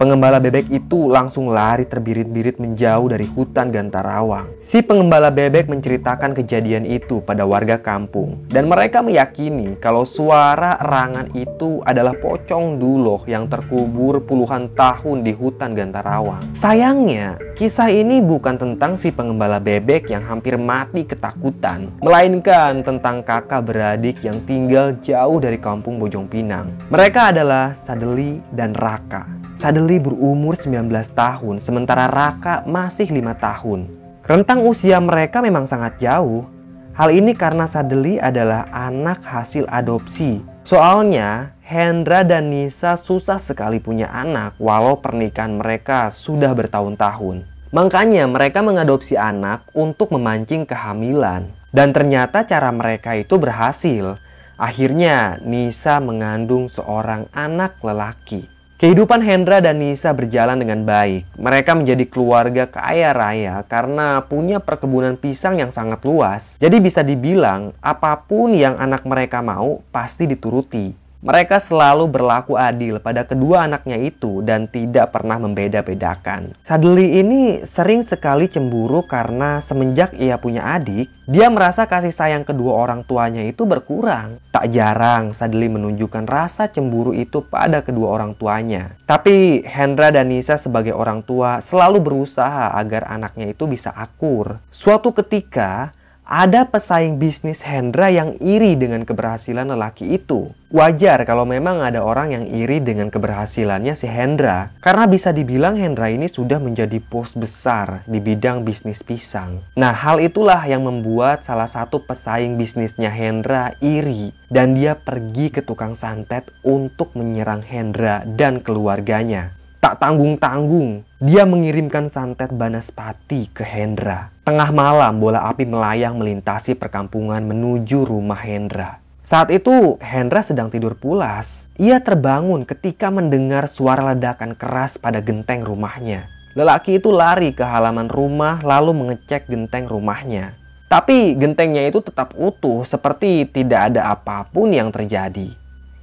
[0.00, 4.48] Pengembala bebek itu langsung lari terbirit-birit menjauh dari hutan Gantarawang.
[4.56, 8.40] Si pengembala bebek menceritakan kejadian itu pada warga kampung.
[8.48, 15.36] Dan mereka meyakini kalau suara erangan itu adalah pocong duloh yang terkubur puluhan tahun di
[15.36, 16.48] hutan Gantarawang.
[16.56, 21.92] Sayangnya, kisah ini bukan tentang si pengembala bebek yang hampir mati ketakutan.
[22.00, 26.72] Melainkan tentang kakak beradik yang tinggal jauh dari kampung Bojong Pinang.
[26.88, 29.39] Mereka adalah Sadeli dan Raka.
[29.60, 33.92] Sadeli berumur 19 tahun, sementara Raka masih lima tahun.
[34.24, 36.48] Rentang usia mereka memang sangat jauh.
[36.96, 40.40] Hal ini karena Sadeli adalah anak hasil adopsi.
[40.64, 47.44] Soalnya, Hendra dan Nisa susah sekali punya anak walau pernikahan mereka sudah bertahun-tahun.
[47.76, 51.52] Makanya mereka mengadopsi anak untuk memancing kehamilan.
[51.68, 54.16] Dan ternyata cara mereka itu berhasil.
[54.56, 58.59] Akhirnya Nisa mengandung seorang anak lelaki.
[58.80, 61.28] Kehidupan Hendra dan Nisa berjalan dengan baik.
[61.36, 66.56] Mereka menjadi keluarga kaya raya karena punya perkebunan pisang yang sangat luas.
[66.56, 71.09] Jadi bisa dibilang apa pun yang anak mereka mau pasti dituruti.
[71.20, 76.56] Mereka selalu berlaku adil pada kedua anaknya itu dan tidak pernah membeda-bedakan.
[76.64, 82.72] Sadeli ini sering sekali cemburu karena semenjak ia punya adik, dia merasa kasih sayang kedua
[82.72, 84.40] orang tuanya itu berkurang.
[84.48, 88.96] Tak jarang Sadeli menunjukkan rasa cemburu itu pada kedua orang tuanya.
[89.04, 94.56] Tapi Hendra dan Nisa sebagai orang tua selalu berusaha agar anaknya itu bisa akur.
[94.72, 95.92] Suatu ketika,
[96.30, 100.54] ada pesaing bisnis Hendra yang iri dengan keberhasilan lelaki itu.
[100.70, 104.70] Wajar kalau memang ada orang yang iri dengan keberhasilannya si Hendra.
[104.78, 109.58] Karena bisa dibilang Hendra ini sudah menjadi bos besar di bidang bisnis pisang.
[109.74, 114.30] Nah hal itulah yang membuat salah satu pesaing bisnisnya Hendra iri.
[114.46, 119.59] Dan dia pergi ke tukang santet untuk menyerang Hendra dan keluarganya.
[119.80, 124.28] Tak tanggung-tanggung, dia mengirimkan santet Banaspati ke Hendra.
[124.44, 129.00] Tengah malam, bola api melayang melintasi perkampungan menuju rumah Hendra.
[129.24, 131.64] Saat itu, Hendra sedang tidur pulas.
[131.80, 136.28] Ia terbangun ketika mendengar suara ledakan keras pada genteng rumahnya.
[136.52, 140.60] Lelaki itu lari ke halaman rumah lalu mengecek genteng rumahnya.
[140.92, 145.59] Tapi gentengnya itu tetap utuh seperti tidak ada apa pun yang terjadi.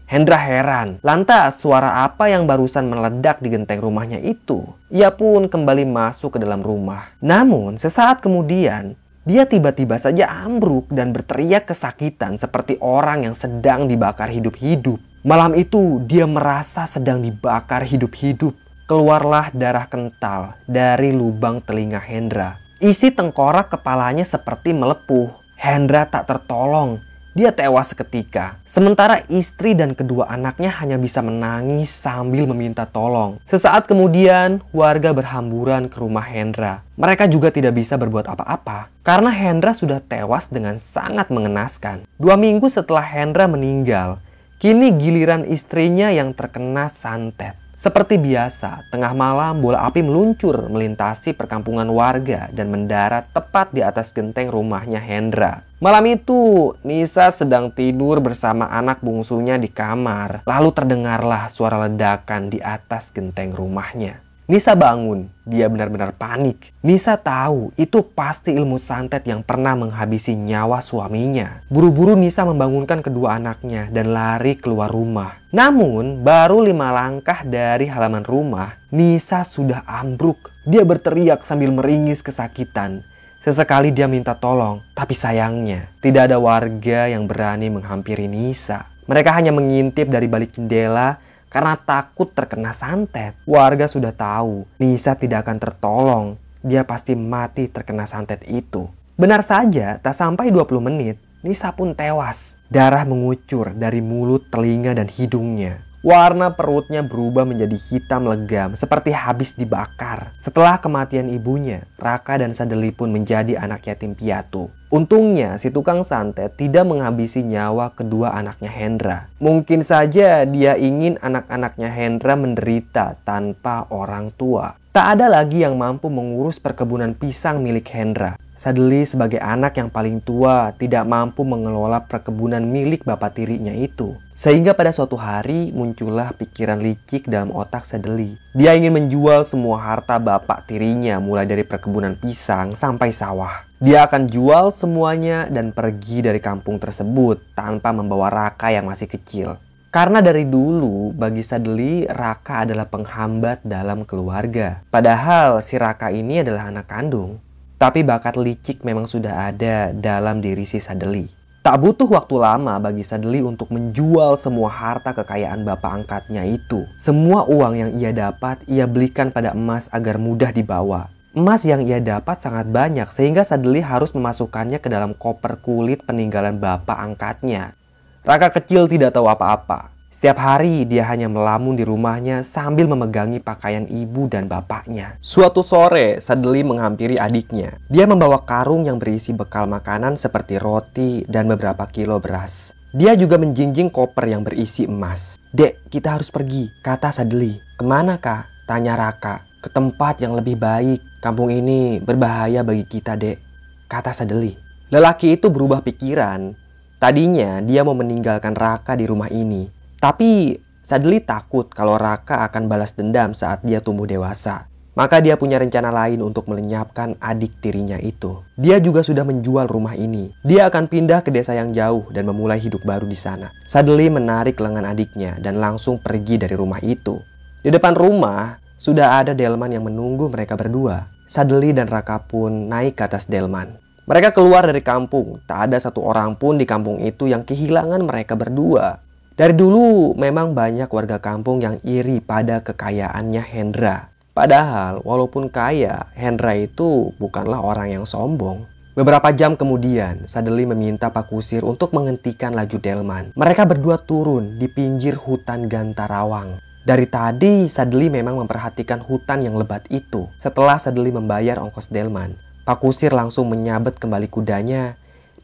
[0.08, 4.64] Hendra heran, lantas suara apa yang barusan meledak di genteng rumahnya itu?
[4.88, 7.12] Ia pun kembali masuk ke dalam rumah.
[7.20, 8.96] Namun, sesaat kemudian,
[9.28, 14.96] dia tiba-tiba saja ambruk dan berteriak kesakitan seperti orang yang sedang dibakar hidup-hidup.
[15.28, 18.56] Malam itu, dia merasa sedang dibakar hidup-hidup.
[18.88, 22.56] Keluarlah darah kental dari lubang telinga Hendra.
[22.80, 25.36] Isi tengkorak kepalanya seperti melepuh.
[25.60, 27.04] Hendra tak tertolong
[27.38, 28.58] dia tewas seketika.
[28.66, 33.38] Sementara istri dan kedua anaknya hanya bisa menangis sambil meminta tolong.
[33.46, 36.82] Sesaat kemudian, warga berhamburan ke rumah Hendra.
[36.98, 42.10] Mereka juga tidak bisa berbuat apa-apa karena Hendra sudah tewas dengan sangat mengenaskan.
[42.18, 44.18] Dua minggu setelah Hendra meninggal,
[44.58, 47.54] kini giliran istrinya yang terkena santet.
[47.78, 54.10] Seperti biasa, tengah malam bola api meluncur melintasi perkampungan warga dan mendarat tepat di atas
[54.10, 55.62] genteng rumahnya Hendra.
[55.78, 60.42] Malam itu, Nisa sedang tidur bersama anak bungsunya di kamar.
[60.50, 64.26] Lalu terdengarlah suara ledakan di atas genteng rumahnya.
[64.50, 66.74] Nisa bangun, dia benar-benar panik.
[66.82, 71.62] Nisa tahu itu pasti ilmu santet yang pernah menghabisi nyawa suaminya.
[71.70, 75.38] Buru-buru Nisa membangunkan kedua anaknya dan lari keluar rumah.
[75.54, 80.50] Namun, baru lima langkah dari halaman rumah, Nisa sudah ambruk.
[80.66, 83.06] Dia berteriak sambil meringis kesakitan.
[83.48, 88.92] Sesekali dia minta tolong, tapi sayangnya tidak ada warga yang berani menghampiri Nisa.
[89.08, 91.16] Mereka hanya mengintip dari balik jendela
[91.48, 93.40] karena takut terkena santet.
[93.48, 96.26] Warga sudah tahu Nisa tidak akan tertolong.
[96.60, 98.92] Dia pasti mati terkena santet itu.
[99.16, 102.60] Benar saja, tak sampai 20 menit, Nisa pun tewas.
[102.68, 105.87] Darah mengucur dari mulut, telinga, dan hidungnya.
[106.08, 110.32] Warna perutnya berubah menjadi hitam legam seperti habis dibakar.
[110.40, 114.72] Setelah kematian ibunya, Raka dan Sadeli pun menjadi anak yatim piatu.
[114.88, 119.28] Untungnya si tukang santet tidak menghabisi nyawa kedua anaknya Hendra.
[119.44, 124.80] Mungkin saja dia ingin anak-anaknya Hendra menderita tanpa orang tua.
[124.96, 128.40] Tak ada lagi yang mampu mengurus perkebunan pisang milik Hendra.
[128.58, 134.18] Sadeli sebagai anak yang paling tua tidak mampu mengelola perkebunan milik bapak tirinya itu.
[134.34, 138.34] Sehingga pada suatu hari muncullah pikiran licik dalam otak Sadeli.
[138.58, 143.62] Dia ingin menjual semua harta bapak tirinya mulai dari perkebunan pisang sampai sawah.
[143.78, 149.62] Dia akan jual semuanya dan pergi dari kampung tersebut tanpa membawa Raka yang masih kecil.
[149.94, 154.82] Karena dari dulu bagi Sadeli Raka adalah penghambat dalam keluarga.
[154.90, 157.38] Padahal si Raka ini adalah anak kandung.
[157.78, 161.30] Tapi bakat licik memang sudah ada dalam diri si Sadeli.
[161.62, 166.90] Tak butuh waktu lama bagi Sadeli untuk menjual semua harta kekayaan bapak angkatnya itu.
[166.98, 171.14] Semua uang yang ia dapat, ia belikan pada emas agar mudah dibawa.
[171.38, 176.58] Emas yang ia dapat sangat banyak sehingga Sadeli harus memasukkannya ke dalam koper kulit peninggalan
[176.58, 177.78] bapak angkatnya.
[178.26, 179.97] Raka kecil tidak tahu apa-apa.
[180.18, 185.14] Setiap hari dia hanya melamun di rumahnya sambil memegangi pakaian ibu dan bapaknya.
[185.22, 187.78] Suatu sore, Sadeli menghampiri adiknya.
[187.86, 192.74] Dia membawa karung yang berisi bekal makanan seperti roti dan beberapa kilo beras.
[192.98, 195.38] Dia juga menjinjing koper yang berisi emas.
[195.54, 197.62] Dek, kita harus pergi, kata Sadeli.
[197.78, 198.66] Ke mana kak?
[198.66, 199.46] Tanya Raka.
[199.62, 201.22] Ke tempat yang lebih baik.
[201.22, 203.38] Kampung ini berbahaya bagi kita, dek.
[203.86, 204.58] Kata Sadeli.
[204.90, 206.58] Lelaki itu berubah pikiran.
[206.98, 209.77] Tadinya dia mau meninggalkan Raka di rumah ini.
[209.98, 214.72] Tapi Sadeli takut kalau Raka akan balas dendam saat dia tumbuh dewasa.
[214.96, 218.42] Maka dia punya rencana lain untuk melenyapkan adik tirinya itu.
[218.58, 220.34] Dia juga sudah menjual rumah ini.
[220.48, 223.52] Dia akan pindah ke desa yang jauh dan memulai hidup baru di sana.
[223.70, 227.20] Sadeli menarik lengan adiknya dan langsung pergi dari rumah itu.
[227.62, 231.10] Di depan rumah, sudah ada Delman yang menunggu mereka berdua.
[231.28, 233.76] Sadeli dan Raka pun naik ke atas Delman.
[234.08, 235.44] Mereka keluar dari kampung.
[235.44, 239.04] Tak ada satu orang pun di kampung itu yang kehilangan mereka berdua.
[239.38, 244.10] Dari dulu memang banyak warga kampung yang iri pada kekayaannya Hendra.
[244.34, 248.66] Padahal walaupun kaya, Hendra itu bukanlah orang yang sombong.
[248.98, 253.30] Beberapa jam kemudian, Sadeli meminta Pak Kusir untuk menghentikan laju Delman.
[253.38, 256.58] Mereka berdua turun di pinggir hutan Gantarawang.
[256.82, 260.26] Dari tadi, Sadeli memang memperhatikan hutan yang lebat itu.
[260.42, 262.34] Setelah Sadeli membayar ongkos Delman,
[262.66, 264.98] Pak Kusir langsung menyabet kembali kudanya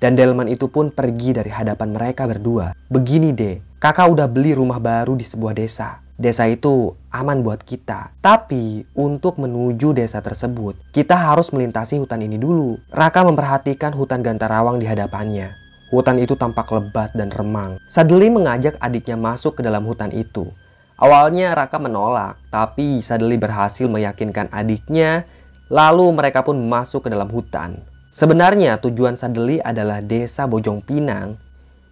[0.03, 2.75] dan Delman itu pun pergi dari hadapan mereka berdua.
[2.91, 5.99] Begini deh, Kakak udah beli rumah baru di sebuah desa.
[6.15, 8.15] Desa itu aman buat kita.
[8.23, 12.79] Tapi untuk menuju desa tersebut, kita harus melintasi hutan ini dulu.
[12.87, 15.51] Raka memperhatikan hutan Gantarawang di hadapannya.
[15.91, 17.75] Hutan itu tampak lebat dan remang.
[17.91, 20.47] Sadeli mengajak adiknya masuk ke dalam hutan itu.
[20.95, 25.27] Awalnya Raka menolak, tapi Sadeli berhasil meyakinkan adiknya,
[25.67, 27.83] lalu mereka pun masuk ke dalam hutan.
[28.15, 31.35] Sebenarnya tujuan Sadeli adalah desa Bojong Pinang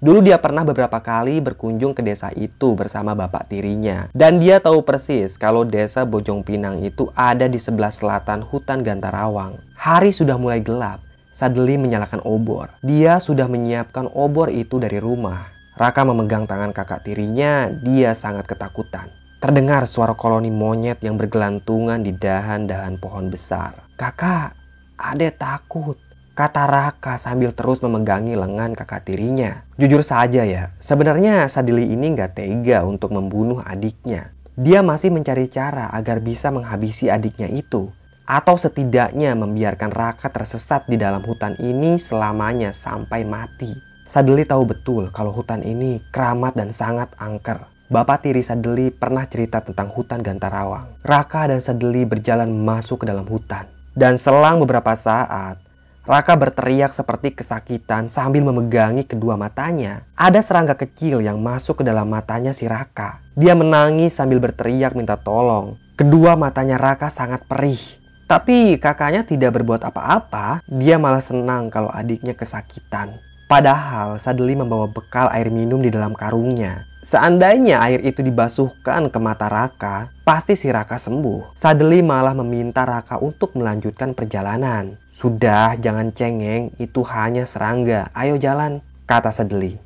[0.01, 4.09] Dulu dia pernah beberapa kali berkunjung ke desa itu bersama bapak tirinya.
[4.17, 9.61] Dan dia tahu persis kalau desa Bojong Pinang itu ada di sebelah selatan hutan Gantarawang.
[9.77, 11.05] Hari sudah mulai gelap.
[11.29, 12.73] Sadeli menyalakan obor.
[12.81, 15.53] Dia sudah menyiapkan obor itu dari rumah.
[15.77, 19.05] Raka memegang tangan kakak tirinya, dia sangat ketakutan.
[19.37, 23.77] Terdengar suara koloni monyet yang bergelantungan di dahan-dahan pohon besar.
[24.01, 24.57] Kakak,
[24.97, 26.01] adek takut
[26.41, 29.61] kata Raka sambil terus memegangi lengan kakak tirinya.
[29.77, 34.33] Jujur saja ya, sebenarnya Sadili ini nggak tega untuk membunuh adiknya.
[34.57, 37.93] Dia masih mencari cara agar bisa menghabisi adiknya itu.
[38.25, 43.77] Atau setidaknya membiarkan Raka tersesat di dalam hutan ini selamanya sampai mati.
[44.09, 47.69] Sadeli tahu betul kalau hutan ini keramat dan sangat angker.
[47.93, 50.89] Bapak tiri Sadeli pernah cerita tentang hutan Gantarawang.
[51.05, 53.69] Raka dan Sadeli berjalan masuk ke dalam hutan.
[53.93, 55.59] Dan selang beberapa saat,
[56.01, 60.01] Raka berteriak seperti kesakitan sambil memegangi kedua matanya.
[60.17, 63.21] Ada serangga kecil yang masuk ke dalam matanya si Raka.
[63.37, 65.77] Dia menangis sambil berteriak minta tolong.
[65.93, 67.77] Kedua matanya Raka sangat perih.
[68.25, 70.65] Tapi kakaknya tidak berbuat apa-apa.
[70.65, 73.21] Dia malah senang kalau adiknya kesakitan.
[73.45, 76.89] Padahal Sadeli membawa bekal air minum di dalam karungnya.
[77.01, 81.57] Seandainya air itu dibasuhkan ke mata Raka, pasti si Raka sembuh.
[81.57, 85.00] Sadeli malah meminta Raka untuk melanjutkan perjalanan.
[85.21, 88.09] Sudah, jangan cengeng, itu hanya serangga.
[88.17, 89.77] Ayo jalan, kata Sedeli.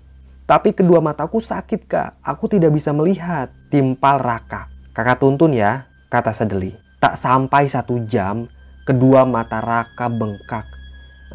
[0.48, 2.24] Tapi kedua mataku sakit, Kak.
[2.24, 3.52] Aku tidak bisa melihat.
[3.68, 4.72] Timpal Raka.
[4.96, 6.72] Kakak tuntun ya, kata Sedeli.
[7.04, 8.48] Tak sampai satu jam,
[8.88, 10.72] kedua mata Raka bengkak.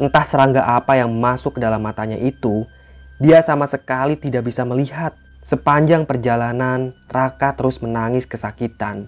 [0.01, 2.65] Entah serangga apa yang masuk ke dalam matanya itu,
[3.21, 5.13] dia sama sekali tidak bisa melihat.
[5.45, 9.05] Sepanjang perjalanan, Raka terus menangis kesakitan.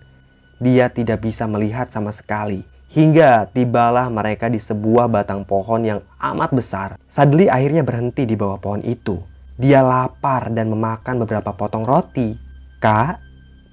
[0.62, 2.73] Dia tidak bisa melihat sama sekali.
[2.94, 6.90] Hingga tibalah mereka di sebuah batang pohon yang amat besar.
[7.10, 9.18] Sadli akhirnya berhenti di bawah pohon itu.
[9.58, 12.38] Dia lapar dan memakan beberapa potong roti.
[12.78, 13.18] Kak,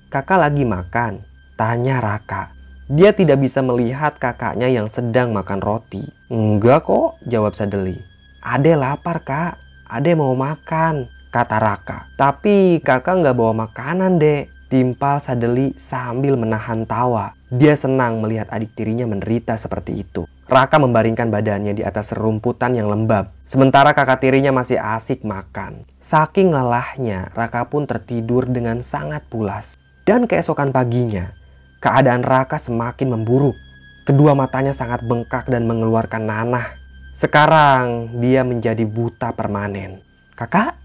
[0.09, 1.21] kakak lagi makan?
[1.53, 2.57] Tanya Raka.
[2.89, 6.01] Dia tidak bisa melihat kakaknya yang sedang makan roti.
[6.33, 8.01] Enggak kok, jawab Sadeli.
[8.41, 12.09] Ade lapar kak, Ade mau makan, kata Raka.
[12.17, 14.49] Tapi kakak nggak bawa makanan dek.
[14.73, 17.37] Timpal Sadeli sambil menahan tawa.
[17.51, 20.23] Dia senang melihat adik tirinya menderita seperti itu.
[20.47, 23.35] Raka membaringkan badannya di atas rumputan yang lembab.
[23.43, 25.83] Sementara kakak tirinya masih asik makan.
[25.99, 29.75] Saking lelahnya, Raka pun tertidur dengan sangat pulas.
[30.07, 31.35] Dan keesokan paginya,
[31.83, 33.59] keadaan Raka semakin memburuk.
[34.07, 36.79] Kedua matanya sangat bengkak dan mengeluarkan nanah.
[37.11, 40.03] Sekarang dia menjadi buta permanen.
[40.39, 40.79] Kakak,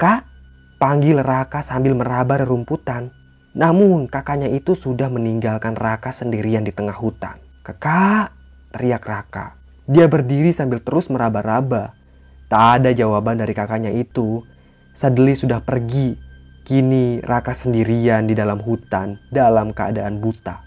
[0.00, 0.24] kak,
[0.80, 3.12] panggil Raka sambil meraba rerumputan.
[3.56, 7.40] Namun kakaknya itu sudah meninggalkan Raka sendirian di tengah hutan.
[7.64, 8.36] Kakak,
[8.68, 9.56] teriak Raka.
[9.88, 11.96] Dia berdiri sambil terus meraba-raba.
[12.52, 14.44] Tak ada jawaban dari kakaknya itu.
[14.92, 16.20] Sadeli sudah pergi.
[16.68, 20.60] Kini Raka sendirian di dalam hutan dalam keadaan buta.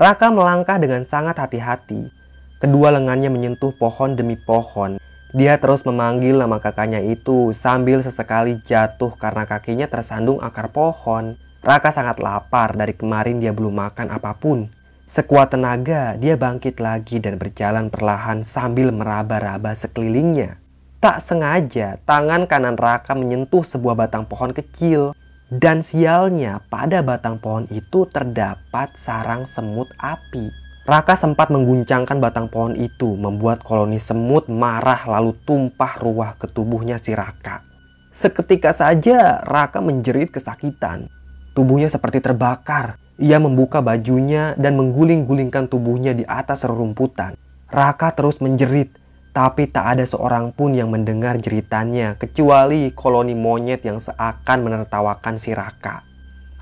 [0.00, 2.08] Raka melangkah dengan sangat hati-hati.
[2.56, 4.96] Kedua lengannya menyentuh pohon demi pohon.
[5.36, 11.36] Dia terus memanggil nama kakaknya itu sambil sesekali jatuh karena kakinya tersandung akar pohon.
[11.60, 14.72] Raka sangat lapar dari kemarin dia belum makan apa pun.
[15.04, 20.56] Sekuat tenaga, dia bangkit lagi dan berjalan perlahan sambil meraba-raba sekelilingnya.
[21.04, 25.12] Tak sengaja, tangan kanan Raka menyentuh sebuah batang pohon kecil.
[25.52, 30.48] Dan sialnya, pada batang pohon itu terdapat sarang semut api.
[30.88, 36.96] Raka sempat mengguncangkan batang pohon itu, membuat koloni semut marah lalu tumpah ruah ke tubuhnya
[36.96, 37.60] si Raka.
[38.08, 41.19] Seketika saja, Raka menjerit kesakitan.
[41.60, 42.96] Tubuhnya seperti terbakar.
[43.20, 47.36] Ia membuka bajunya dan mengguling-gulingkan tubuhnya di atas rerumputan.
[47.68, 48.88] Raka terus menjerit,
[49.36, 55.52] tapi tak ada seorang pun yang mendengar jeritannya kecuali koloni monyet yang seakan menertawakan si
[55.52, 56.00] Raka.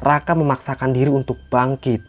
[0.02, 2.02] Raka memaksakan diri untuk bangkit.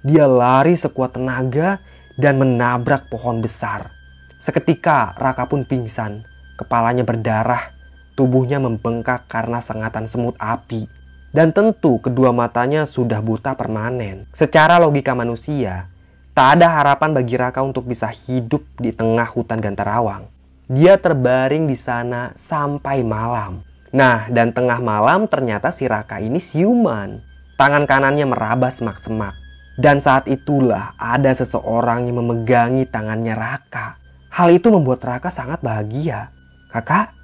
[0.00, 1.76] Dia lari sekuat tenaga
[2.16, 3.92] dan menabrak pohon besar.
[4.40, 6.24] Seketika Raka pun pingsan,
[6.56, 7.68] kepalanya berdarah,
[8.16, 10.99] tubuhnya membengkak karena sengatan semut api.
[11.30, 14.26] Dan tentu kedua matanya sudah buta permanen.
[14.34, 15.86] Secara logika manusia,
[16.34, 20.26] tak ada harapan bagi Raka untuk bisa hidup di tengah hutan Gantarawang.
[20.66, 23.62] Dia terbaring di sana sampai malam.
[23.94, 27.22] Nah, dan tengah malam ternyata si Raka ini siuman.
[27.54, 29.34] Tangan kanannya meraba semak-semak.
[29.78, 34.02] Dan saat itulah ada seseorang yang memegangi tangannya Raka.
[34.34, 36.34] Hal itu membuat Raka sangat bahagia.
[36.74, 37.14] Kakak,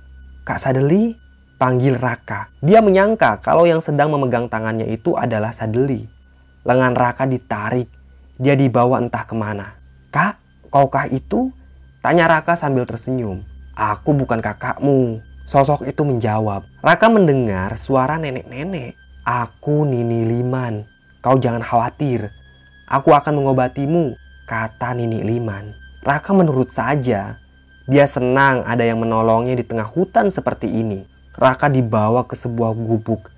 [0.46, 1.14] Kak Sadeli,
[1.56, 2.52] panggil Raka.
[2.60, 6.04] Dia menyangka kalau yang sedang memegang tangannya itu adalah Sadeli.
[6.64, 7.88] Lengan Raka ditarik.
[8.36, 9.76] Dia dibawa entah ke mana.
[10.12, 10.36] Kak,
[10.68, 11.48] kaukah itu?
[12.04, 13.40] Tanya Raka sambil tersenyum.
[13.72, 15.24] Aku bukan kakakmu.
[15.48, 16.68] Sosok itu menjawab.
[16.84, 18.98] Raka mendengar suara nenek-nenek.
[19.24, 20.84] Aku Nini Liman.
[21.24, 22.30] Kau jangan khawatir.
[22.86, 24.14] Aku akan mengobatimu,
[24.46, 25.74] kata Nini Liman.
[26.06, 27.38] Raka menurut saja.
[27.86, 31.15] Dia senang ada yang menolongnya di tengah hutan seperti ini.
[31.36, 33.28] Raka dibawa ke sebuah gubuk.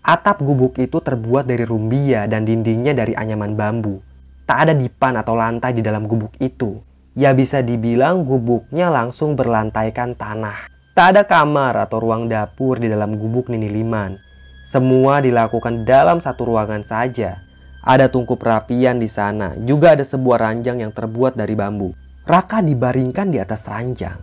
[0.00, 4.00] Atap gubuk itu terbuat dari rumbia dan dindingnya dari anyaman bambu.
[4.48, 6.80] Tak ada dipan atau lantai di dalam gubuk itu.
[7.12, 10.72] Ya bisa dibilang gubuknya langsung berlantaikan tanah.
[10.96, 14.16] Tak ada kamar atau ruang dapur di dalam gubuk Nini Liman.
[14.64, 17.36] Semua dilakukan dalam satu ruangan saja.
[17.84, 21.92] Ada tungku perapian di sana, juga ada sebuah ranjang yang terbuat dari bambu.
[22.24, 24.16] Raka dibaringkan di atas ranjang.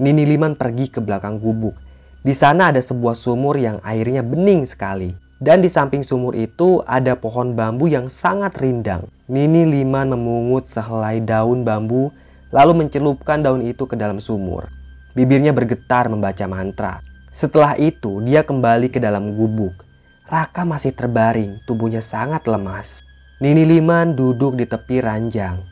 [0.00, 1.85] Nini Liman pergi ke belakang gubuk.
[2.26, 5.14] Di sana ada sebuah sumur yang airnya bening sekali.
[5.38, 9.06] Dan di samping sumur itu ada pohon bambu yang sangat rindang.
[9.30, 12.10] Nini Liman memungut sehelai daun bambu
[12.50, 14.66] lalu mencelupkan daun itu ke dalam sumur.
[15.14, 16.98] Bibirnya bergetar membaca mantra.
[17.30, 19.86] Setelah itu dia kembali ke dalam gubuk.
[20.26, 23.06] Raka masih terbaring, tubuhnya sangat lemas.
[23.38, 25.62] Nini Liman duduk di tepi ranjang.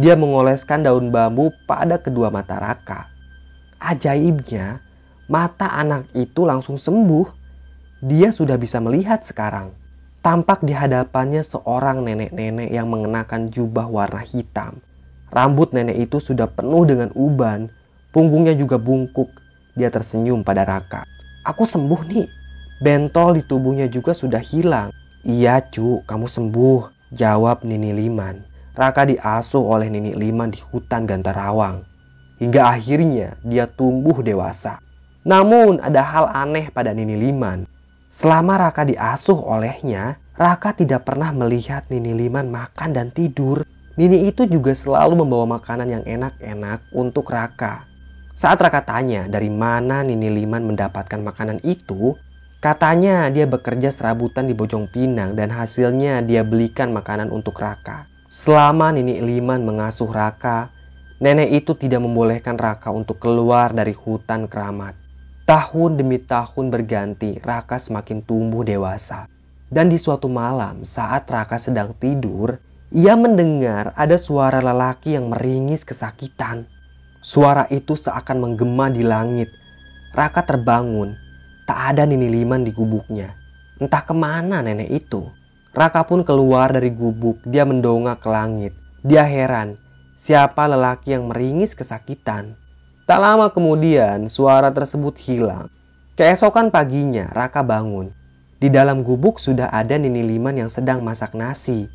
[0.00, 3.12] Dia mengoleskan daun bambu pada kedua mata Raka.
[3.76, 4.80] Ajaibnya,
[5.32, 7.24] Mata anak itu langsung sembuh.
[8.04, 9.72] Dia sudah bisa melihat sekarang.
[10.20, 14.84] Tampak di hadapannya seorang nenek-nenek yang mengenakan jubah warna hitam.
[15.32, 17.72] Rambut nenek itu sudah penuh dengan uban.
[18.12, 19.32] Punggungnya juga bungkuk.
[19.72, 21.08] Dia tersenyum pada Raka.
[21.48, 22.28] Aku sembuh nih.
[22.84, 24.92] Bentol di tubuhnya juga sudah hilang.
[25.24, 27.08] Iya cu, kamu sembuh.
[27.08, 28.36] Jawab Nini Liman.
[28.76, 31.88] Raka diasuh oleh Nini Liman di hutan Gantarawang.
[32.36, 34.91] Hingga akhirnya dia tumbuh dewasa.
[35.22, 37.62] Namun ada hal aneh pada Nini Liman.
[38.10, 43.62] Selama Raka diasuh olehnya, Raka tidak pernah melihat Nini Liman makan dan tidur.
[43.94, 47.86] Nini itu juga selalu membawa makanan yang enak-enak untuk Raka.
[48.34, 52.18] Saat Raka tanya dari mana Nini Liman mendapatkan makanan itu,
[52.58, 58.10] katanya dia bekerja serabutan di Bojong Pinang dan hasilnya dia belikan makanan untuk Raka.
[58.26, 60.72] Selama Nini Liman mengasuh Raka,
[61.22, 65.01] Nenek itu tidak membolehkan Raka untuk keluar dari hutan keramat.
[65.52, 69.28] Tahun demi tahun berganti, Raka semakin tumbuh dewasa.
[69.68, 72.56] Dan di suatu malam saat Raka sedang tidur,
[72.88, 76.64] ia mendengar ada suara lelaki yang meringis kesakitan.
[77.20, 79.52] Suara itu seakan menggema di langit.
[80.16, 81.12] Raka terbangun.
[81.68, 83.36] Tak ada Nini Liman di gubuknya.
[83.76, 85.28] Entah ke mana nenek itu.
[85.76, 87.44] Raka pun keluar dari gubuk.
[87.44, 88.72] Dia mendongak ke langit.
[89.04, 89.76] Dia heran.
[90.16, 92.56] Siapa lelaki yang meringis kesakitan?
[93.02, 95.66] Tak lama kemudian suara tersebut hilang.
[96.14, 98.14] Keesokan paginya Raka bangun.
[98.62, 101.90] Di dalam gubuk sudah ada Nini Liman yang sedang masak nasi.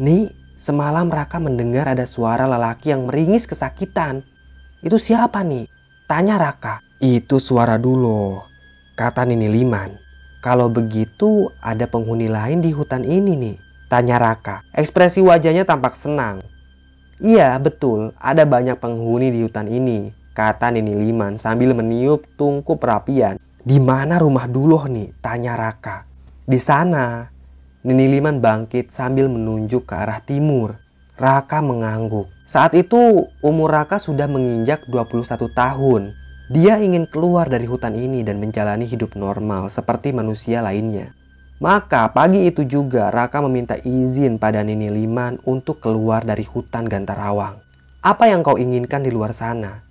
[0.00, 4.24] Nih, semalam Raka mendengar ada suara lelaki yang meringis kesakitan.
[4.80, 5.68] Itu siapa nih?
[6.08, 6.80] Tanya Raka.
[7.04, 8.40] Itu suara dulu,
[8.96, 9.92] kata Nini Liman.
[10.40, 13.56] Kalau begitu ada penghuni lain di hutan ini nih.
[13.92, 14.64] Tanya Raka.
[14.72, 16.40] Ekspresi wajahnya tampak senang.
[17.20, 20.16] Iya betul ada banyak penghuni di hutan ini.
[20.40, 23.36] Kata Nini Liman sambil meniup tungku perapian.
[23.60, 25.12] Di mana rumah Duloh nih?
[25.20, 26.08] Tanya Raka.
[26.48, 27.28] Di sana.
[27.84, 30.80] Nini Liman bangkit sambil menunjuk ke arah timur.
[31.20, 32.32] Raka mengangguk.
[32.48, 36.16] Saat itu umur Raka sudah menginjak 21 tahun.
[36.48, 41.12] Dia ingin keluar dari hutan ini dan menjalani hidup normal seperti manusia lainnya.
[41.60, 47.60] Maka pagi itu juga Raka meminta izin pada Nini Liman untuk keluar dari hutan Gantarawang.
[48.00, 49.89] Apa yang kau inginkan di luar sana?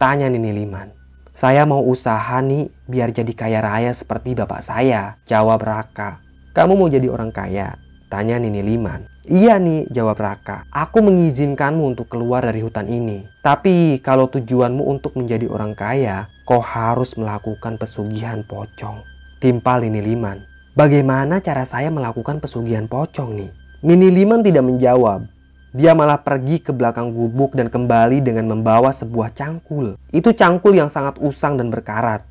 [0.00, 0.96] Tanya Nini Liman.
[1.28, 5.20] Saya mau usaha nih biar jadi kaya raya seperti bapak saya.
[5.28, 6.24] Jawab Raka.
[6.56, 7.76] Kamu mau jadi orang kaya?
[8.08, 9.04] Tanya Nini Liman.
[9.28, 10.64] Iya nih, jawab Raka.
[10.72, 13.28] Aku mengizinkanmu untuk keluar dari hutan ini.
[13.44, 19.04] Tapi kalau tujuanmu untuk menjadi orang kaya, kau harus melakukan pesugihan pocong.
[19.36, 20.40] Timpal Nini Liman.
[20.80, 23.52] Bagaimana cara saya melakukan pesugihan pocong nih?
[23.84, 25.28] Nini Liman tidak menjawab.
[25.70, 29.94] Dia malah pergi ke belakang gubuk dan kembali dengan membawa sebuah cangkul.
[30.10, 32.26] Itu cangkul yang sangat usang dan berkarat.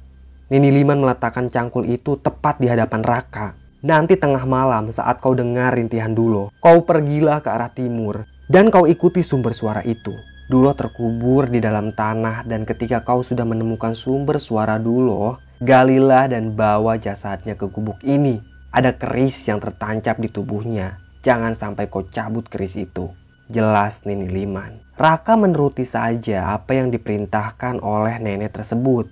[0.51, 3.55] Nini Liman meletakkan cangkul itu tepat di hadapan Raka.
[3.79, 8.83] Nanti tengah malam saat kau dengar rintihan Dulo, kau pergilah ke arah timur dan kau
[8.83, 10.11] ikuti sumber suara itu.
[10.51, 16.59] Dulo terkubur di dalam tanah dan ketika kau sudah menemukan sumber suara Dulo, galilah dan
[16.59, 18.43] bawa jasadnya ke gubuk ini.
[18.75, 20.99] Ada keris yang tertancap di tubuhnya.
[21.23, 23.15] Jangan sampai kau cabut keris itu.
[23.49, 24.77] Jelas Nini Liman.
[24.93, 29.09] Raka menuruti saja apa yang diperintahkan oleh nenek tersebut.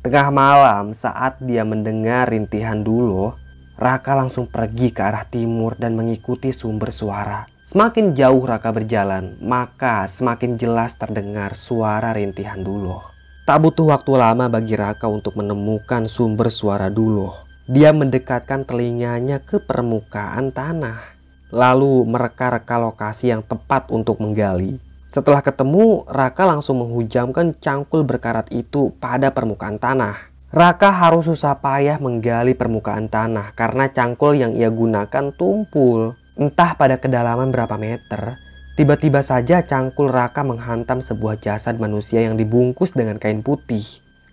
[0.00, 3.36] Tengah malam saat dia mendengar rintihan Dulo,
[3.76, 7.44] Raka langsung pergi ke arah timur dan mengikuti sumber suara.
[7.60, 13.04] Semakin jauh Raka berjalan, maka semakin jelas terdengar suara rintihan Duloh.
[13.44, 17.44] Tak butuh waktu lama bagi Raka untuk menemukan sumber suara Duloh.
[17.68, 21.17] Dia mendekatkan telinganya ke permukaan tanah,
[21.48, 24.80] lalu mereka-reka lokasi yang tepat untuk menggali.
[25.08, 30.28] Setelah ketemu, Raka langsung menghujamkan cangkul berkarat itu pada permukaan tanah.
[30.52, 36.16] Raka harus susah payah menggali permukaan tanah karena cangkul yang ia gunakan tumpul.
[36.38, 38.36] Entah pada kedalaman berapa meter,
[38.76, 43.82] tiba-tiba saja cangkul Raka menghantam sebuah jasad manusia yang dibungkus dengan kain putih.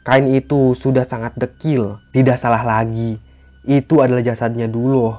[0.06, 3.18] Kain itu sudah sangat dekil, tidak salah lagi.
[3.66, 5.18] Itu adalah jasadnya dulu.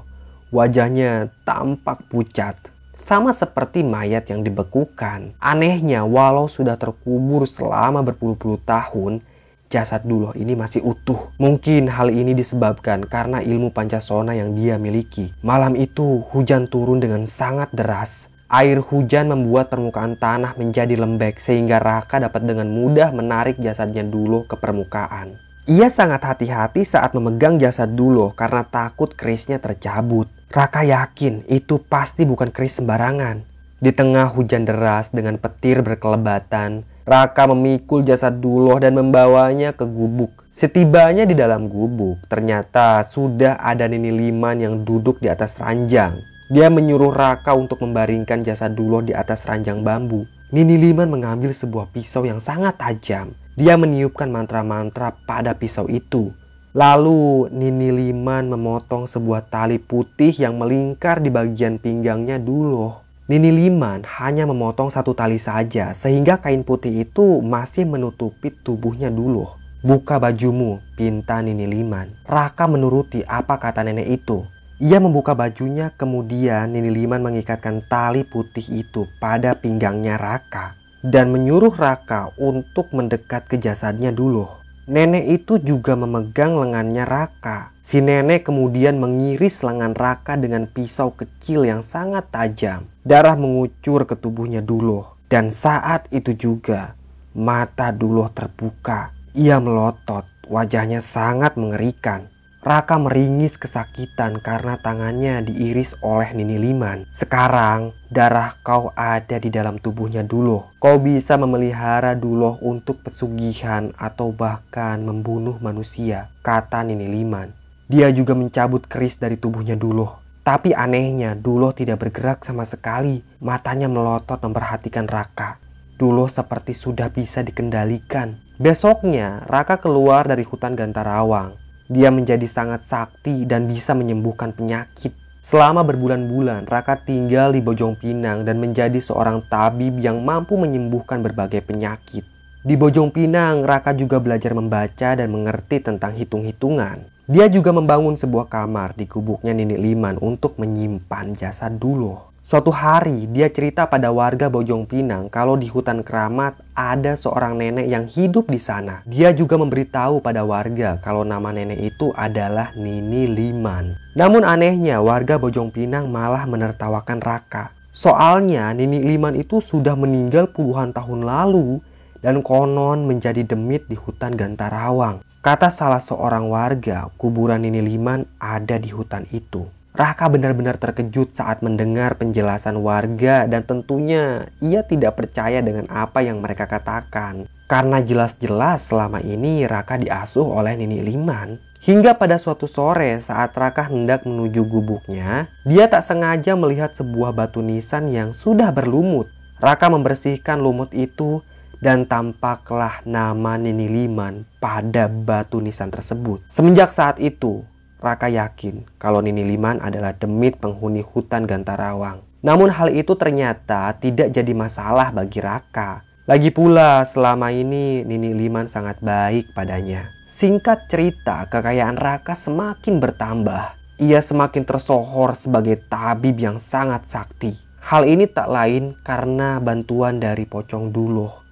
[0.55, 2.55] Wajahnya tampak pucat.
[2.95, 5.35] Sama seperti mayat yang dibekukan.
[5.43, 9.27] Anehnya, walau sudah terkubur selama berpuluh-puluh tahun,
[9.67, 11.35] jasad Duloh ini masih utuh.
[11.43, 15.35] Mungkin hal ini disebabkan karena ilmu Pancasona yang dia miliki.
[15.43, 18.31] Malam itu hujan turun dengan sangat deras.
[18.47, 24.47] Air hujan membuat permukaan tanah menjadi lembek sehingga Raka dapat dengan mudah menarik jasadnya Duloh
[24.47, 25.43] ke permukaan.
[25.67, 30.31] Ia sangat hati-hati saat memegang jasad Duloh karena takut kerisnya tercabut.
[30.47, 33.43] Raka yakin itu pasti bukan keris sembarangan.
[33.83, 40.47] Di tengah hujan deras dengan petir berkelebatan, Raka memikul jasad Duloh dan membawanya ke gubuk.
[40.55, 46.15] Setibanya di dalam gubuk, ternyata sudah ada Nini Liman yang duduk di atas ranjang.
[46.47, 50.31] Dia menyuruh Raka untuk membaringkan jasad Duloh di atas ranjang bambu.
[50.55, 53.35] Nini Liman mengambil sebuah pisau yang sangat tajam.
[53.57, 56.29] Dia meniupkan mantra-mantra pada pisau itu.
[56.77, 63.01] Lalu Nini Liman memotong sebuah tali putih yang melingkar di bagian pinggangnya Duloh.
[63.33, 69.49] Nini Liman hanya memotong satu tali saja sehingga kain putih itu masih menutupi tubuhnya dulu.
[69.81, 72.13] Buka bajumu, pinta Nini Liman.
[72.29, 74.45] Raka menuruti apa kata nenek itu.
[74.85, 81.75] Ia membuka bajunya kemudian Nini Liman mengikatkan tali putih itu pada pinggangnya Raka dan menyuruh
[81.75, 84.49] Raka untuk mendekat ke jasadnya dulu.
[84.87, 87.75] Nenek itu juga memegang lengannya Raka.
[87.83, 92.87] Si nenek kemudian mengiris lengan Raka dengan pisau kecil yang sangat tajam.
[93.03, 95.03] Darah mengucur ke tubuhnya dulu.
[95.27, 96.95] Dan saat itu juga
[97.35, 99.11] mata Duloh terbuka.
[99.35, 102.31] Ia melotot, wajahnya sangat mengerikan.
[102.67, 107.07] Raka meringis kesakitan karena tangannya diiris oleh Nini Liman.
[107.15, 110.75] Sekarang, darah kau ada di dalam tubuhnya Duloh.
[110.83, 117.55] Kau bisa memelihara Duloh untuk pesugihan atau bahkan membunuh manusia, kata Nini Liman.
[117.87, 120.19] Dia juga mencabut keris dari tubuhnya Duloh.
[120.43, 123.23] Tapi anehnya, Duloh tidak bergerak sama sekali.
[123.39, 125.63] Matanya melotot memperhatikan Raka.
[125.95, 128.43] Duloh seperti sudah bisa dikendalikan.
[128.59, 131.66] Besoknya, Raka keluar dari hutan Gantarawang.
[131.87, 135.15] Dia menjadi sangat sakti dan bisa menyembuhkan penyakit.
[135.39, 141.63] Selama berbulan-bulan, Raka tinggal di Bojong Pinang dan menjadi seorang tabib yang mampu menyembuhkan berbagai
[141.63, 142.27] penyakit.
[142.67, 147.07] Di Bojong Pinang, Raka juga belajar membaca dan mengerti tentang hitung-hitungan.
[147.31, 152.26] Dia juga membangun sebuah kamar di gubuknya Nini Liman untuk menyimpan jasad Duloh.
[152.47, 157.91] Suatu hari dia cerita pada warga Bojong Pinang kalau di hutan keramat ada seorang nenek
[157.91, 159.03] yang hidup di sana.
[159.03, 163.99] Dia juga memberitahu pada warga kalau nama nenek itu adalah Nini Liman.
[164.15, 167.75] Namun anehnya warga Bojong Pinang malah menertawakan Raka.
[167.91, 171.83] Soalnya Nini Liman itu sudah meninggal puluhan tahun lalu
[172.23, 175.19] dan konon menjadi demit di hutan Gantarawang.
[175.43, 179.67] Kata salah seorang warga, kuburan Nini Liman ada di hutan itu.
[179.97, 186.45] Raka benar-benar terkejut saat mendengar penjelasan warga dan tentunya ia tidak percaya dengan apa yang
[186.45, 187.49] mereka katakan.
[187.65, 191.57] Karena jelas-jelas selama ini Raka diasuh oleh Nini Liman.
[191.81, 197.65] Hingga pada suatu sore saat Raka hendak menuju gubuknya, dia tak sengaja melihat sebuah batu
[197.65, 199.33] nisan yang sudah berlumut.
[199.65, 201.41] Raka membersihkan lumut itu
[201.81, 206.45] dan tampaklah nama Nini Liman pada batu nisan tersebut.
[206.53, 207.65] Semenjak saat itu,
[208.07, 212.23] Raka yakin kalau Nini Liman adalah demit penghuni hutan Gantarawang.
[212.47, 216.07] Namun hal itu ternyata tidak jadi masalah bagi Raka.
[216.31, 220.07] Lagi pula selama ini Nini Liman sangat baik padanya.
[220.31, 223.75] Singkat cerita, kekayaan Raka semakin bertambah.
[223.99, 227.59] Ia semakin tersohor sebagai tabib yang sangat sakti.
[227.83, 231.46] Hal ini tak lain karena bantuan dari Pocong Duloh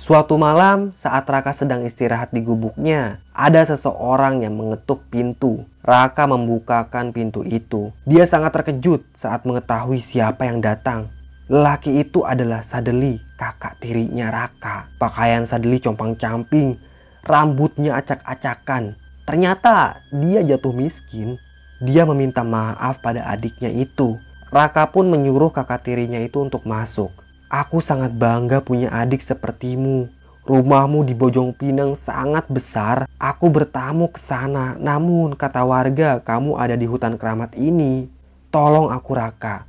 [0.00, 5.68] Suatu malam saat Raka sedang istirahat di gubuknya, ada seseorang yang mengetuk pintu.
[5.84, 7.92] Raka membukakan pintu itu.
[8.08, 11.12] Dia sangat terkejut saat mengetahui siapa yang datang.
[11.52, 14.88] Lelaki itu adalah Sadeli, kakak tirinya Raka.
[14.96, 16.80] Pakaian Sadeli compang-camping,
[17.28, 18.96] rambutnya acak-acakan.
[19.28, 21.36] Ternyata dia jatuh miskin.
[21.84, 24.16] Dia meminta maaf pada adiknya itu.
[24.48, 27.12] Raka pun menyuruh kakak tirinya itu untuk masuk.
[27.50, 30.06] Aku sangat bangga punya adik sepertimu.
[30.46, 33.10] Rumahmu di Bojong Pinang sangat besar.
[33.18, 34.78] Aku bertamu ke sana.
[34.78, 38.06] Namun kata warga kamu ada di hutan keramat ini.
[38.54, 39.66] Tolong aku Raka.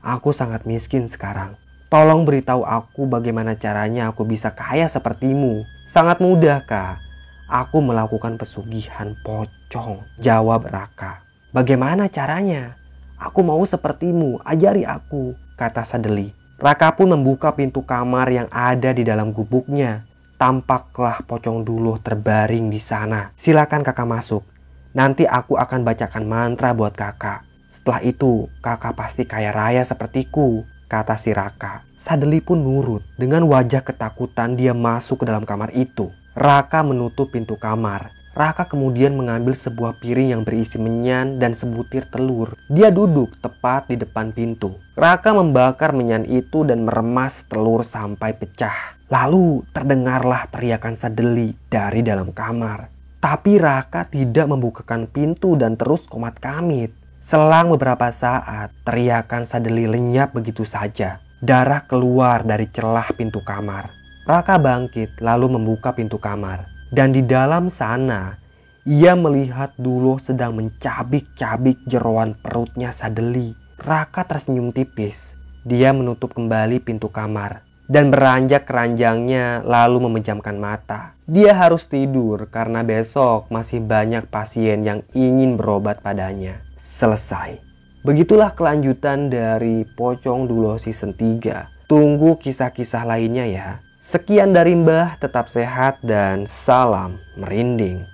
[0.00, 1.52] Aku sangat miskin sekarang.
[1.92, 5.68] Tolong beritahu aku bagaimana caranya aku bisa kaya sepertimu.
[5.84, 6.96] Sangat mudah kak.
[7.44, 10.00] Aku melakukan pesugihan pocong.
[10.16, 11.20] Jawab Raka.
[11.52, 12.80] Bagaimana caranya?
[13.20, 16.37] Aku mau sepertimu, ajari aku, kata Sadeli.
[16.58, 20.02] Raka pun membuka pintu kamar yang ada di dalam gubuknya.
[20.42, 23.30] Tampaklah pocong dulu terbaring di sana.
[23.38, 24.42] Silakan kakak masuk.
[24.90, 27.46] Nanti aku akan bacakan mantra buat kakak.
[27.70, 31.86] Setelah itu, kakak pasti kaya raya sepertiku, kata si Raka.
[31.94, 33.06] Sadeli pun nurut.
[33.14, 36.10] Dengan wajah ketakutan dia masuk ke dalam kamar itu.
[36.34, 38.17] Raka menutup pintu kamar.
[38.38, 42.54] Raka kemudian mengambil sebuah piring yang berisi menyan dan sebutir telur.
[42.70, 44.78] Dia duduk tepat di depan pintu.
[44.94, 48.94] Raka membakar menyan itu dan meremas telur sampai pecah.
[49.10, 52.86] Lalu terdengarlah teriakan Sadeli dari dalam kamar.
[53.18, 56.94] Tapi Raka tidak membukakan pintu dan terus komat kamit.
[57.18, 61.18] Selang beberapa saat, teriakan Sadeli lenyap begitu saja.
[61.42, 63.90] Darah keluar dari celah pintu kamar.
[64.30, 66.77] Raka bangkit lalu membuka pintu kamar.
[66.88, 68.36] Dan di dalam sana,
[68.88, 73.52] ia melihat Dulo sedang mencabik-cabik jeroan perutnya Sadeli.
[73.78, 75.36] Raka tersenyum tipis.
[75.68, 81.16] Dia menutup kembali pintu kamar dan beranjak keranjangnya lalu memejamkan mata.
[81.24, 86.60] Dia harus tidur karena besok masih banyak pasien yang ingin berobat padanya.
[86.76, 87.58] Selesai.
[88.04, 91.88] Begitulah kelanjutan dari Pocong Dulo Season 3.
[91.90, 93.68] Tunggu kisah-kisah lainnya ya.
[93.98, 98.06] Sekian dari Mbah, tetap sehat dan salam merinding.